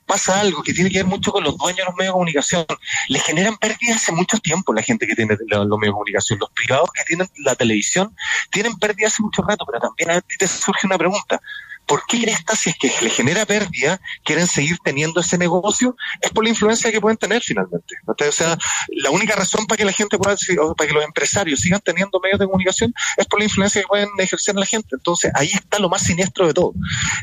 pasa 0.08 0.40
algo 0.40 0.62
que 0.62 0.72
tiene 0.72 0.90
que 0.90 0.98
ver 0.98 1.06
mucho 1.06 1.30
con 1.30 1.44
los 1.44 1.56
dueños 1.58 1.76
de 1.76 1.84
los 1.84 1.94
medios 1.94 2.12
de 2.12 2.12
comunicación. 2.12 2.66
Le 3.08 3.20
generan 3.20 3.56
pérdidas 3.58 3.96
hace 3.96 4.12
mucho 4.12 4.38
tiempo 4.38 4.72
la 4.72 4.82
gente 4.82 5.06
que 5.06 5.14
tiene 5.14 5.36
los, 5.46 5.68
medios 5.68 5.80
de 5.80 5.90
comunicación. 5.92 6.38
Los 6.40 6.50
privados 6.50 6.90
que 6.92 7.04
tienen 7.04 7.28
la 7.44 7.54
televisión 7.54 8.16
tienen 8.50 8.76
pérdidas 8.78 9.12
hace 9.12 9.22
mucho 9.22 9.42
rato, 9.42 9.64
pero 9.66 9.80
también 9.80 10.10
a 10.10 10.20
ti 10.22 10.36
te 10.38 10.48
surge 10.48 10.86
una 10.86 10.98
pregunta. 10.98 11.40
¿Por 11.88 12.04
qué 12.06 12.22
esta 12.24 12.54
si 12.54 12.70
es 12.70 12.76
que 12.76 12.92
le 13.00 13.10
genera 13.10 13.46
pérdida, 13.46 14.00
quieren 14.22 14.46
seguir 14.46 14.78
teniendo 14.84 15.20
ese 15.20 15.38
negocio? 15.38 15.96
Es 16.20 16.30
por 16.30 16.44
la 16.44 16.50
influencia 16.50 16.92
que 16.92 17.00
pueden 17.00 17.16
tener 17.16 17.42
finalmente. 17.42 17.96
O 18.06 18.32
sea, 18.32 18.56
la 18.88 19.10
única 19.10 19.34
razón 19.34 19.66
para 19.66 19.78
que 19.78 19.84
la 19.86 19.92
gente 19.92 20.18
pueda, 20.18 20.36
para 20.76 20.86
que 20.86 20.94
los 20.94 21.04
empresarios 21.04 21.60
sigan 21.60 21.80
teniendo 21.80 22.20
medios 22.20 22.38
de 22.38 22.46
comunicación 22.46 22.92
es 23.16 23.26
por 23.26 23.40
la 23.40 23.46
influencia 23.46 23.80
que 23.80 23.88
pueden 23.88 24.10
ejercer 24.18 24.54
en 24.54 24.60
la 24.60 24.66
gente. 24.66 24.88
Entonces, 24.92 25.32
ahí 25.34 25.50
está 25.52 25.78
lo 25.78 25.88
más 25.88 26.02
siniestro 26.02 26.46
de 26.46 26.54
todo, 26.54 26.74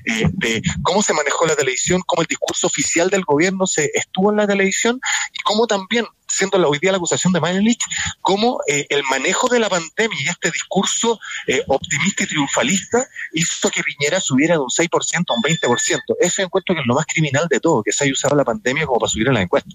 eh, 0.05 0.27
de 0.33 0.61
cómo 0.81 1.03
se 1.03 1.13
manejó 1.13 1.45
la 1.45 1.55
televisión, 1.55 2.01
cómo 2.05 2.23
el 2.23 2.27
discurso 2.27 2.67
oficial 2.67 3.09
del 3.09 3.23
gobierno 3.23 3.67
se 3.67 3.91
estuvo 3.93 4.31
en 4.31 4.37
la 4.37 4.47
televisión 4.47 4.99
y 5.31 5.39
cómo 5.43 5.67
también 5.67 6.05
siendo 6.35 6.57
la, 6.57 6.67
hoy 6.67 6.79
día 6.79 6.91
la 6.91 6.97
acusación 6.97 7.33
de 7.33 7.39
Manelich, 7.39 7.83
como 8.21 8.59
eh, 8.67 8.85
el 8.89 9.03
manejo 9.03 9.47
de 9.47 9.59
la 9.59 9.69
pandemia 9.69 10.17
y 10.19 10.27
este 10.27 10.51
discurso 10.51 11.19
eh, 11.47 11.63
optimista 11.67 12.23
y 12.23 12.27
triunfalista 12.27 13.07
hizo 13.33 13.69
que 13.69 13.83
Piñera 13.83 14.19
subiera 14.19 14.55
de 14.55 14.59
un 14.59 14.69
6% 14.69 14.89
a 14.89 15.33
un 15.33 15.41
20%. 15.41 15.99
Eso 16.19 16.41
encuentro 16.41 16.75
que 16.75 16.81
es 16.81 16.87
lo 16.87 16.95
más 16.95 17.05
criminal 17.05 17.47
de 17.49 17.59
todo, 17.59 17.83
que 17.83 17.91
se 17.91 18.03
haya 18.03 18.13
usado 18.13 18.35
la 18.35 18.43
pandemia 18.43 18.85
como 18.85 18.99
para 18.99 19.09
subir 19.09 19.27
en 19.27 19.33
la 19.35 19.41
encuesta. 19.41 19.69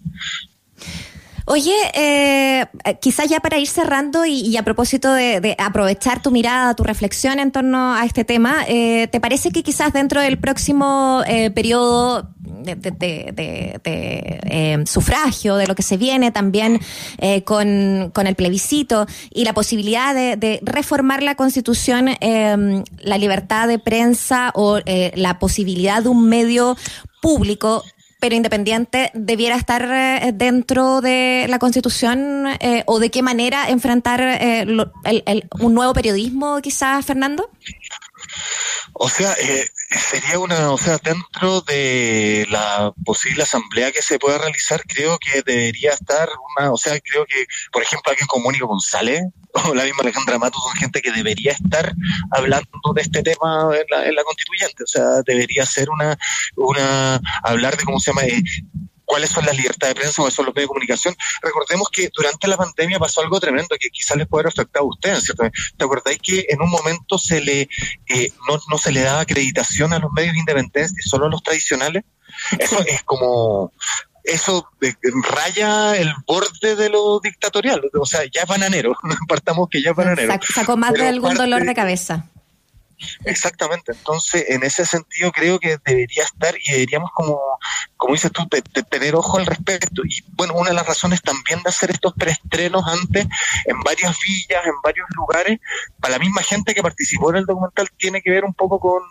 Oye, 1.46 1.74
eh, 1.94 2.66
quizás 3.00 3.28
ya 3.28 3.40
para 3.40 3.58
ir 3.58 3.66
cerrando 3.66 4.24
y, 4.24 4.56
a 4.56 4.62
propósito 4.62 5.12
de, 5.12 5.56
aprovechar 5.58 6.22
tu 6.22 6.30
mirada, 6.30 6.74
tu 6.74 6.84
reflexión 6.84 7.40
en 7.40 7.50
torno 7.50 7.92
a 7.92 8.04
este 8.04 8.24
tema, 8.24 8.64
eh, 8.68 9.08
¿te 9.08 9.18
parece 9.18 9.50
que 9.50 9.64
quizás 9.64 9.92
dentro 9.92 10.20
del 10.20 10.38
próximo 10.38 11.22
eh, 11.26 11.50
periodo 11.50 12.30
de, 12.62 13.80
eh, 13.84 14.84
sufragio, 14.86 15.56
de 15.56 15.66
lo 15.66 15.74
que 15.74 15.82
se 15.82 15.96
viene 15.96 16.30
también 16.30 16.80
con, 17.44 18.10
con, 18.12 18.26
el 18.26 18.34
plebiscito 18.34 19.06
y 19.30 19.44
la 19.44 19.52
posibilidad 19.52 20.14
de, 20.14 20.60
reformar 20.62 21.22
la 21.22 21.34
constitución, 21.34 22.10
la 22.20 23.18
libertad 23.18 23.68
de 23.68 23.78
prensa 23.78 24.52
o 24.54 24.78
la 25.14 25.38
posibilidad 25.38 26.02
de 26.02 26.08
un 26.08 26.28
medio 26.28 26.76
público 27.20 27.84
pero 28.20 28.36
independiente 28.36 29.10
debiera 29.14 29.56
estar 29.56 29.82
eh, 29.90 30.32
dentro 30.32 31.00
de 31.00 31.46
la 31.48 31.58
Constitución 31.58 32.46
eh, 32.60 32.84
o 32.86 33.00
de 33.00 33.10
qué 33.10 33.22
manera 33.22 33.70
enfrentar 33.70 34.20
eh, 34.22 34.66
un 35.60 35.74
nuevo 35.74 35.92
periodismo, 35.94 36.60
quizás, 36.60 37.04
Fernando? 37.04 37.50
O 38.92 39.08
sea, 39.08 39.34
sería 39.90 40.38
una, 40.38 40.72
o 40.72 40.78
sea, 40.78 40.98
dentro 40.98 41.60
de 41.62 42.46
la 42.50 42.92
posible 43.04 43.42
asamblea 43.42 43.92
que 43.92 44.02
se 44.02 44.18
pueda 44.18 44.38
realizar, 44.38 44.82
creo 44.86 45.18
que 45.18 45.42
debería 45.42 45.92
estar 45.92 46.28
una, 46.56 46.72
o 46.72 46.76
sea, 46.76 46.98
creo 47.00 47.24
que, 47.26 47.46
por 47.72 47.82
ejemplo, 47.82 48.10
alguien 48.10 48.26
como 48.26 48.44
Mónica 48.44 48.66
González 48.66 49.22
o 49.68 49.74
la 49.74 49.84
misma 49.84 50.02
Alejandra 50.02 50.38
Matos 50.38 50.62
son 50.62 50.74
gente 50.76 51.00
que 51.00 51.12
debería 51.12 51.52
estar 51.52 51.94
hablando 52.30 52.68
de 52.94 53.02
este 53.02 53.22
tema 53.22 53.70
en 53.74 53.84
la, 53.90 54.06
en 54.06 54.14
la 54.14 54.24
constituyente. 54.24 54.84
O 54.84 54.86
sea, 54.86 55.22
debería 55.24 55.66
ser 55.66 55.90
una, 55.90 56.16
una, 56.56 57.20
hablar 57.42 57.76
de 57.76 57.84
cómo 57.84 58.00
se 58.00 58.10
llama, 58.10 58.24
eh, 58.24 58.42
cuáles 59.10 59.30
son 59.30 59.44
las 59.44 59.56
libertades 59.56 59.96
de 59.96 60.00
prensa, 60.00 60.22
cuáles 60.22 60.34
son 60.34 60.46
los 60.46 60.54
medios 60.54 60.66
de 60.66 60.68
comunicación. 60.68 61.16
Recordemos 61.42 61.88
que 61.90 62.08
durante 62.14 62.46
la 62.46 62.56
pandemia 62.56 63.00
pasó 63.00 63.20
algo 63.20 63.40
tremendo 63.40 63.74
que 63.80 63.88
quizás 63.90 64.16
les 64.16 64.28
puede 64.28 64.42
haber 64.42 64.52
afectado 64.52 64.84
a 64.84 64.88
ustedes, 64.88 65.24
¿cierto? 65.24 65.50
¿Te 65.76 65.84
acordáis 65.84 66.18
que 66.22 66.46
en 66.48 66.62
un 66.62 66.70
momento 66.70 67.18
se 67.18 67.40
le 67.40 67.62
eh, 67.62 68.32
no, 68.48 68.60
no 68.70 68.78
se 68.78 68.92
le 68.92 69.00
daba 69.00 69.20
acreditación 69.20 69.92
a 69.92 69.98
los 69.98 70.12
medios 70.12 70.36
independientes 70.36 70.94
y 70.96 71.08
solo 71.08 71.26
a 71.26 71.28
los 71.28 71.42
tradicionales? 71.42 72.04
Eso 72.56 72.78
es 72.86 73.02
como 73.02 73.72
eso 74.22 74.68
raya 75.28 75.96
el 75.96 76.14
borde 76.24 76.76
de 76.76 76.88
lo 76.88 77.18
dictatorial. 77.18 77.82
O 77.98 78.06
sea, 78.06 78.20
ya 78.32 78.42
es 78.42 78.46
bananero. 78.46 78.94
Partamos 79.28 79.68
que 79.68 79.82
ya 79.82 79.90
es 79.90 79.96
bananero. 79.96 80.38
Sacó 80.54 80.76
más 80.76 80.92
de 80.92 81.08
algún 81.08 81.34
dolor 81.34 81.64
de 81.64 81.74
cabeza. 81.74 82.26
Exactamente, 83.24 83.92
entonces 83.92 84.44
en 84.48 84.62
ese 84.62 84.84
sentido 84.84 85.32
creo 85.32 85.58
que 85.58 85.78
debería 85.84 86.24
estar 86.24 86.54
y 86.62 86.72
deberíamos 86.72 87.10
como, 87.14 87.40
como 88.00 88.14
dices 88.14 88.32
tú, 88.32 88.48
tener 88.88 89.14
ojo 89.14 89.36
al 89.36 89.44
respecto. 89.44 90.02
Y 90.06 90.24
bueno, 90.32 90.54
una 90.54 90.70
de 90.70 90.74
las 90.74 90.86
razones 90.86 91.20
también 91.20 91.62
de 91.62 91.68
hacer 91.68 91.90
estos 91.90 92.14
preestrenos 92.14 92.82
antes 92.86 93.26
en 93.66 93.78
varias 93.80 94.16
villas, 94.26 94.64
en 94.64 94.72
varios 94.82 95.06
lugares, 95.14 95.60
para 96.00 96.12
la 96.12 96.18
misma 96.18 96.42
gente 96.42 96.74
que 96.74 96.82
participó 96.82 97.28
en 97.28 97.36
el 97.36 97.44
documental 97.44 97.90
tiene 97.98 98.22
que 98.22 98.30
ver 98.30 98.46
un 98.46 98.54
poco 98.54 98.80
con, 98.80 99.02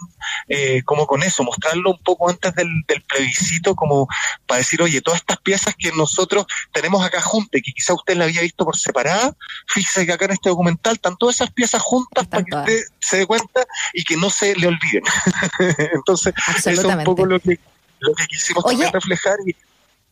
eh, 0.47 0.81
como 0.85 1.05
con 1.05 1.21
eso, 1.21 1.43
mostrarlo 1.43 1.91
un 1.91 2.03
poco 2.03 2.31
antes 2.31 2.55
del, 2.55 2.67
plebiscito 3.07 3.75
como 3.75 4.07
para 4.47 4.57
decir, 4.57 4.81
oye, 4.81 5.01
todas 5.01 5.19
estas 5.19 5.37
piezas 5.37 5.75
que 5.77 5.91
nosotros 5.91 6.47
tenemos 6.73 7.05
acá 7.05 7.21
juntas 7.21 7.59
y 7.59 7.61
que 7.61 7.71
quizá 7.73 7.93
usted 7.93 8.17
la 8.17 8.23
había 8.23 8.41
visto 8.41 8.65
por 8.65 8.75
separada, 8.75 9.35
fíjese 9.67 10.07
que 10.07 10.13
acá 10.13 10.25
en 10.25 10.31
este 10.31 10.49
documental 10.49 10.95
están 10.95 11.15
todas 11.15 11.35
esas 11.35 11.51
piezas 11.51 11.83
juntas 11.83 12.25
para 12.25 12.43
que 12.43 12.55
usted 12.55 12.81
se 12.99 13.17
dé 13.17 13.27
cuenta 13.27 13.67
y 13.93 14.03
que 14.03 14.17
no 14.17 14.31
se 14.31 14.55
le 14.55 14.65
olviden. 14.65 15.03
Entonces, 15.93 16.33
eso 16.57 16.71
es 16.71 16.83
un 16.83 17.03
poco 17.03 17.27
lo 17.27 17.39
que, 17.39 17.59
lo 17.99 18.13
que 18.13 18.25
quisimos 18.27 18.63
también 18.63 18.91
reflejar 18.91 19.37
y, 19.45 19.55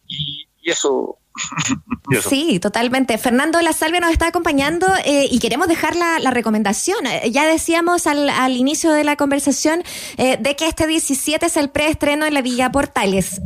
y, 0.61 0.69
eso 0.69 1.17
Sí, 2.27 2.59
totalmente. 2.59 3.17
Fernando 3.17 3.61
La 3.61 3.73
Salvia 3.73 3.99
nos 3.99 4.11
está 4.11 4.27
acompañando 4.27 4.87
eh, 5.05 5.27
y 5.29 5.39
queremos 5.39 5.67
dejar 5.67 5.95
la, 5.95 6.31
recomendación. 6.31 7.05
Eh, 7.05 7.31
ya 7.31 7.45
decíamos 7.45 8.07
al, 8.07 8.29
al, 8.29 8.55
inicio 8.55 8.91
de 8.91 9.03
la 9.03 9.15
conversación 9.15 9.83
eh, 10.17 10.37
de 10.39 10.55
que 10.55 10.67
este 10.67 10.87
17 10.87 11.45
es 11.45 11.57
el 11.57 11.69
preestreno 11.69 12.25
en 12.25 12.33
la 12.33 12.41
Villa 12.41 12.71
Portales. 12.71 13.41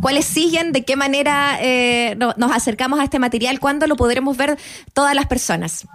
¿Cuáles 0.00 0.24
siguen? 0.26 0.72
¿De 0.72 0.84
qué 0.84 0.96
manera 0.96 1.58
nos 2.16 2.52
acercamos 2.52 3.00
a 3.00 3.04
este 3.04 3.18
material? 3.18 3.60
¿Cuándo 3.60 3.86
lo 3.86 3.96
podremos 3.96 4.36
ver 4.36 4.58
todas 4.92 5.14
las 5.14 5.26
personas? 5.26 5.86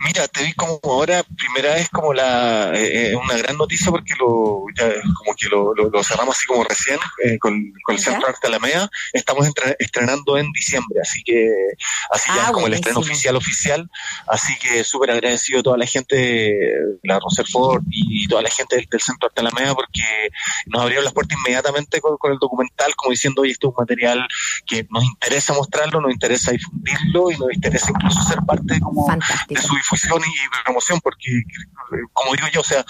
Mira, 0.00 0.28
te 0.28 0.44
vi 0.44 0.52
como 0.52 0.78
ahora, 0.84 1.24
primera 1.36 1.74
vez 1.74 1.88
como 1.90 2.12
la 2.12 2.72
eh, 2.74 3.10
eh, 3.10 3.16
una 3.16 3.36
gran 3.36 3.56
noticia 3.56 3.90
porque 3.90 4.14
lo 4.18 4.64
ya, 4.76 4.88
como 5.18 5.34
que 5.36 5.48
lo, 5.48 5.74
lo, 5.74 6.04
cerramos 6.04 6.36
así 6.36 6.46
como 6.46 6.64
recién 6.64 6.98
eh, 7.24 7.38
con, 7.38 7.72
el 7.88 7.98
Centro 7.98 8.28
Arte 8.28 8.46
Alameda. 8.46 8.90
Estamos 9.12 9.46
estrenando 9.78 10.36
en 10.36 10.50
diciembre, 10.52 11.00
así 11.00 11.22
que 11.22 11.48
así 12.10 12.28
ya 12.34 12.42
es 12.42 12.48
ah, 12.48 12.52
como 12.52 12.66
el 12.66 12.74
estreno 12.74 13.00
oficial 13.00 13.36
oficial. 13.36 13.90
Así 14.26 14.56
que 14.58 14.84
súper 14.84 15.10
agradecido 15.10 15.60
a 15.60 15.62
toda 15.62 15.76
la 15.76 15.86
gente, 15.86 16.52
la 17.02 17.18
Roserford 17.18 17.84
y, 17.90 18.26
toda 18.28 18.42
la 18.42 18.50
gente 18.50 18.76
del, 18.76 18.86
Centro 19.00 19.28
Arte 19.28 19.40
Alameda 19.40 19.74
porque 19.74 20.02
nos 20.66 20.82
abrieron 20.82 21.04
las 21.04 21.12
puertas 21.12 21.38
inmediatamente 21.38 22.00
con, 22.00 22.32
el 22.32 22.38
documental, 22.38 22.94
como 22.96 23.12
diciendo, 23.12 23.42
oye, 23.42 23.52
esto 23.52 23.68
es 23.68 23.74
un 23.76 23.82
material 23.82 24.26
que 24.66 24.86
nos 24.90 25.04
interesa 25.04 25.52
mostrarlo, 25.52 26.00
nos 26.00 26.12
interesa 26.12 26.50
difundirlo 26.50 27.30
y 27.30 27.36
nos 27.36 27.52
interesa 27.52 27.90
incluso 27.90 28.20
ser 28.24 28.38
parte 28.46 28.80
como 28.80 29.06
de 29.48 29.60
su 29.60 29.75
difusión 29.76 30.22
y 30.24 30.64
promoción, 30.64 31.00
porque 31.00 31.42
como 32.12 32.32
digo 32.32 32.48
yo, 32.52 32.60
o 32.60 32.64
sea, 32.64 32.84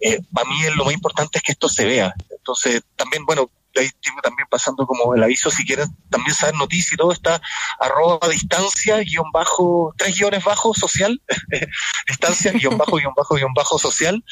eh, 0.00 0.20
para 0.32 0.48
mí 0.48 0.56
lo 0.74 0.84
más 0.84 0.94
importante 0.94 1.38
es 1.38 1.44
que 1.44 1.52
esto 1.52 1.68
se 1.68 1.84
vea. 1.84 2.12
Entonces, 2.30 2.82
también, 2.96 3.24
bueno, 3.24 3.50
ahí 3.80 3.90
también 4.22 4.46
pasando 4.50 4.86
como 4.86 5.14
el 5.14 5.22
aviso, 5.22 5.50
si 5.50 5.64
quieren 5.64 5.88
también 6.10 6.34
saber 6.34 6.54
noticias 6.54 6.92
y 6.92 6.96
todo, 6.96 7.12
está 7.12 7.40
arroba 7.78 8.28
distancia, 8.28 8.98
guion 8.98 9.30
bajo, 9.32 9.94
tres 9.96 10.16
guiones 10.16 10.44
bajo 10.44 10.74
social, 10.74 11.20
distancia, 12.06 12.52
guion 12.52 12.76
bajo, 12.76 12.96
guion 12.96 13.12
bajo, 13.16 13.34
guion 13.34 13.54
bajo 13.54 13.78
social, 13.78 14.22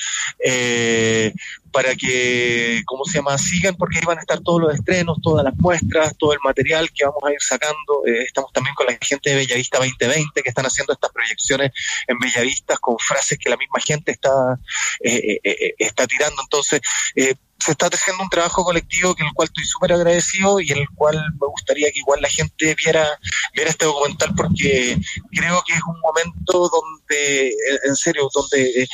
eh, 0.45 1.33
para 1.73 1.95
que, 1.95 2.83
¿cómo 2.87 3.05
se 3.05 3.19
llama?, 3.19 3.37
sigan, 3.39 3.77
porque 3.77 3.99
ahí 3.99 4.05
van 4.07 4.19
a 4.19 4.23
estar 4.23 4.41
todos 4.41 4.61
los 4.61 4.75
estrenos, 4.75 5.19
todas 5.23 5.45
las 5.45 5.55
muestras, 5.57 6.17
todo 6.17 6.33
el 6.33 6.39
material 6.43 6.91
que 6.93 7.05
vamos 7.05 7.23
a 7.25 7.33
ir 7.33 7.41
sacando. 7.41 8.07
Eh, 8.07 8.23
estamos 8.23 8.53
también 8.53 8.75
con 8.75 8.87
la 8.87 8.97
gente 9.01 9.31
de 9.31 9.37
Bellavista 9.37 9.79
2020, 9.79 10.43
que 10.43 10.49
están 10.49 10.67
haciendo 10.67 10.93
estas 10.93 11.13
proyecciones 11.13 11.73
en 12.07 12.19
Bellavistas 12.19 12.79
con 12.79 12.97
frases 12.99 13.39
que 13.39 13.51
la 13.51 13.57
misma 13.57 13.81
gente 13.81 14.13
está, 14.13 14.59
eh, 15.05 15.75
está 15.79 16.07
tirando. 16.07 16.43
Entonces, 16.43 16.81
se 17.59 17.73
está 17.73 17.87
haciendo 17.87 18.23
un 18.23 18.31
trabajo 18.31 18.65
colectivo 18.65 19.15
que 19.15 19.25
el 19.25 19.33
cual 19.33 19.49
estoy 19.49 19.65
súper 19.65 19.93
agradecido 19.93 20.61
y 20.61 20.71
el 20.71 20.89
cual 20.95 21.17
me 21.41 21.47
gustaría 21.49 21.91
que 21.91 21.99
igual 21.99 22.21
la 22.23 22.29
gente 22.29 22.75
viera, 22.75 23.19
viera 23.53 23.71
este 23.71 23.85
documental 23.85 24.33
porque 24.37 24.97
creo 25.33 25.63
que 25.67 25.75
es 25.75 25.83
un 25.87 25.99
momento 26.01 26.71
donde, 26.71 27.53
en 27.85 27.97
serio, 27.97 28.29
donde 28.33 28.83
eh, 28.83 28.89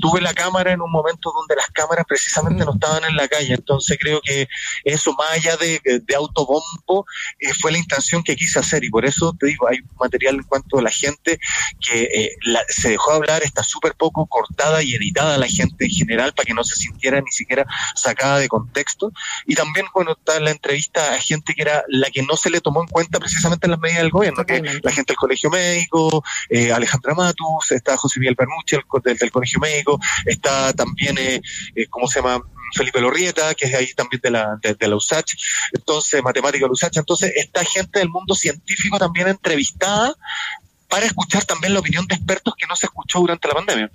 tuve 0.00 0.20
la 0.20 0.34
cámara 0.34 0.72
en 0.72 0.80
un 0.80 0.90
momento 0.90 1.32
donde 1.32 1.54
las 1.56 1.68
cámaras 1.68 2.04
precisamente 2.08 2.64
no 2.64 2.74
estaban 2.74 3.04
en 3.04 3.16
la 3.16 3.28
calle. 3.28 3.54
Entonces 3.54 3.96
creo 4.00 4.20
que 4.20 4.48
eso, 4.84 5.12
más 5.14 5.30
allá 5.32 5.56
de, 5.56 5.80
de 5.84 6.14
autobombo, 6.14 7.06
eh, 7.38 7.54
fue 7.60 7.72
la 7.72 7.78
intención 7.78 8.22
que 8.22 8.36
quise 8.36 8.58
hacer 8.58 8.82
y 8.82 8.90
por 8.90 9.04
eso 9.04 9.34
te 9.38 9.46
digo, 9.46 9.68
hay 9.68 9.78
material 9.98 10.36
en 10.36 10.42
cuanto 10.42 10.78
a 10.78 10.82
la 10.82 10.90
gente 10.90 11.38
que 11.80 12.02
eh, 12.02 12.36
se 12.68 12.90
dejó 12.90 13.12
hablar, 13.12 13.42
está 13.42 13.62
súper 13.62 13.94
poco 13.94 14.26
cortada 14.26 14.82
y 14.82 14.94
editada 14.94 15.38
la 15.38 15.46
gente 15.46 15.84
en 15.84 15.90
general 15.90 16.32
para 16.34 16.46
que 16.46 16.54
no 16.54 16.64
se 16.64 16.74
sintiera 16.74 17.20
ni 17.20 17.30
siquiera 17.30 17.66
sacada 18.08 18.38
de 18.38 18.48
contexto. 18.48 19.12
Y 19.46 19.54
también, 19.54 19.86
bueno, 19.94 20.12
está 20.12 20.40
la 20.40 20.50
entrevista 20.50 21.14
a 21.14 21.18
gente 21.18 21.54
que 21.54 21.62
era 21.62 21.84
la 21.88 22.10
que 22.10 22.22
no 22.22 22.36
se 22.36 22.50
le 22.50 22.60
tomó 22.60 22.82
en 22.82 22.88
cuenta 22.88 23.18
precisamente 23.18 23.66
en 23.66 23.72
las 23.72 23.80
medidas 23.80 24.02
del 24.02 24.10
gobierno, 24.10 24.44
que 24.44 24.62
la 24.82 24.92
gente 24.92 25.12
del 25.12 25.16
Colegio 25.16 25.50
Médico, 25.50 26.24
eh, 26.48 26.72
Alejandra 26.72 27.14
Matus, 27.14 27.72
está 27.72 27.96
José 27.96 28.20
Miguel 28.20 28.36
Bernucci 28.36 28.76
del, 29.04 29.16
del, 29.16 29.30
Colegio 29.30 29.60
Médico, 29.60 30.00
está 30.24 30.72
también, 30.72 31.18
eh, 31.18 31.40
eh, 31.74 31.86
¿cómo 31.88 32.06
se 32.08 32.20
llama? 32.20 32.42
Felipe 32.74 33.00
Lorrieta, 33.00 33.54
que 33.54 33.64
es 33.64 33.74
ahí 33.74 33.94
también 33.94 34.20
de 34.22 34.30
la, 34.30 34.58
de, 34.60 34.88
la 34.88 34.96
USACH, 34.96 35.34
entonces, 35.72 36.22
matemática 36.22 36.64
de 36.64 36.68
la 36.68 36.72
USACH, 36.72 36.98
entonces, 36.98 37.32
está 37.34 37.64
gente 37.64 37.98
del 37.98 38.10
mundo 38.10 38.34
científico 38.34 38.98
también 38.98 39.28
entrevistada 39.28 40.14
para 40.88 41.06
escuchar 41.06 41.44
también 41.44 41.72
la 41.72 41.80
opinión 41.80 42.06
de 42.06 42.14
expertos 42.14 42.54
que 42.56 42.66
no 42.66 42.76
se 42.76 42.86
escuchó 42.86 43.20
durante 43.20 43.48
la 43.48 43.54
pandemia. 43.54 43.90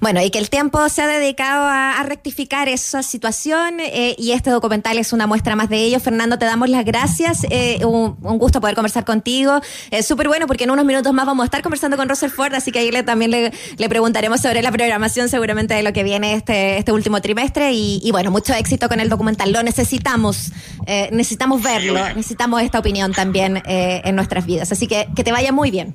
Bueno, 0.00 0.20
y 0.22 0.30
que 0.30 0.38
el 0.38 0.50
tiempo 0.50 0.88
se 0.88 1.02
ha 1.02 1.06
dedicado 1.06 1.64
a, 1.66 2.02
rectificar 2.02 2.68
esa 2.68 3.02
situación 3.02 3.78
eh, 3.78 4.16
y 4.18 4.32
este 4.32 4.50
documental 4.50 4.98
es 4.98 5.12
una 5.12 5.26
muestra 5.26 5.54
más 5.54 5.68
de 5.68 5.78
ello. 5.78 6.00
Fernando, 6.00 6.38
te 6.38 6.44
damos 6.44 6.68
las 6.68 6.84
gracias. 6.84 7.46
Eh, 7.50 7.84
un, 7.84 8.16
gusto 8.38 8.60
poder 8.60 8.74
conversar 8.74 9.04
contigo. 9.04 9.60
Es 9.90 10.06
súper 10.06 10.28
bueno 10.28 10.46
porque 10.46 10.64
en 10.64 10.70
unos 10.70 10.84
minutos 10.84 11.12
más 11.12 11.26
vamos 11.26 11.44
a 11.44 11.46
estar 11.46 11.62
conversando 11.62 11.96
con 11.96 12.08
Russell 12.08 12.30
Ford, 12.30 12.54
así 12.54 12.72
que 12.72 12.80
ahí 12.80 12.90
le, 12.90 13.02
también 13.02 13.30
le, 13.30 13.88
preguntaremos 13.88 14.40
sobre 14.40 14.62
la 14.62 14.72
programación 14.72 15.28
seguramente 15.28 15.74
de 15.74 15.82
lo 15.82 15.92
que 15.92 16.02
viene 16.02 16.34
este, 16.34 16.78
este 16.78 16.92
último 16.92 17.20
trimestre. 17.20 17.72
Y, 17.72 18.10
bueno, 18.10 18.30
mucho 18.30 18.54
éxito 18.54 18.88
con 18.88 18.98
el 19.00 19.08
documental. 19.08 19.52
Lo 19.52 19.62
necesitamos, 19.62 20.52
eh, 20.86 21.10
necesitamos 21.12 21.62
verlo, 21.62 21.94
necesitamos 22.14 22.62
esta 22.62 22.78
opinión 22.78 23.12
también 23.12 23.62
en 23.66 24.16
nuestras 24.16 24.46
vidas. 24.46 24.72
Así 24.72 24.86
que 24.86 25.08
que 25.14 25.24
te 25.24 25.32
vaya 25.32 25.52
muy 25.52 25.70
bien. 25.70 25.94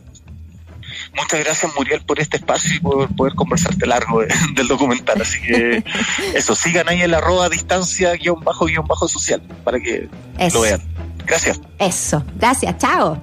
Muchas 1.15 1.39
gracias, 1.39 1.71
Muriel, 1.75 2.01
por 2.01 2.19
este 2.19 2.37
espacio 2.37 2.75
y 2.75 2.79
por 2.79 3.15
poder 3.15 3.35
conversarte 3.35 3.85
largo 3.85 4.21
del 4.55 4.67
documental. 4.67 5.21
Así 5.21 5.41
que 5.41 5.83
eso, 6.35 6.55
sigan 6.55 6.89
ahí 6.89 7.01
en 7.01 7.11
la 7.11 7.17
arroba 7.17 7.49
distancia 7.49 8.13
guion 8.13 8.43
bajo 8.43 8.65
guion 8.65 8.85
bajo 8.85 9.07
social 9.07 9.41
para 9.63 9.79
que 9.79 10.09
lo 10.53 10.61
vean. 10.61 10.81
Gracias. 11.25 11.59
Eso, 11.79 12.23
gracias, 12.35 12.77
chao. 12.77 13.21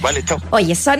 Vale, 0.00 0.24
chao. 0.24 0.38
Oye, 0.50 0.74
son 0.74 0.96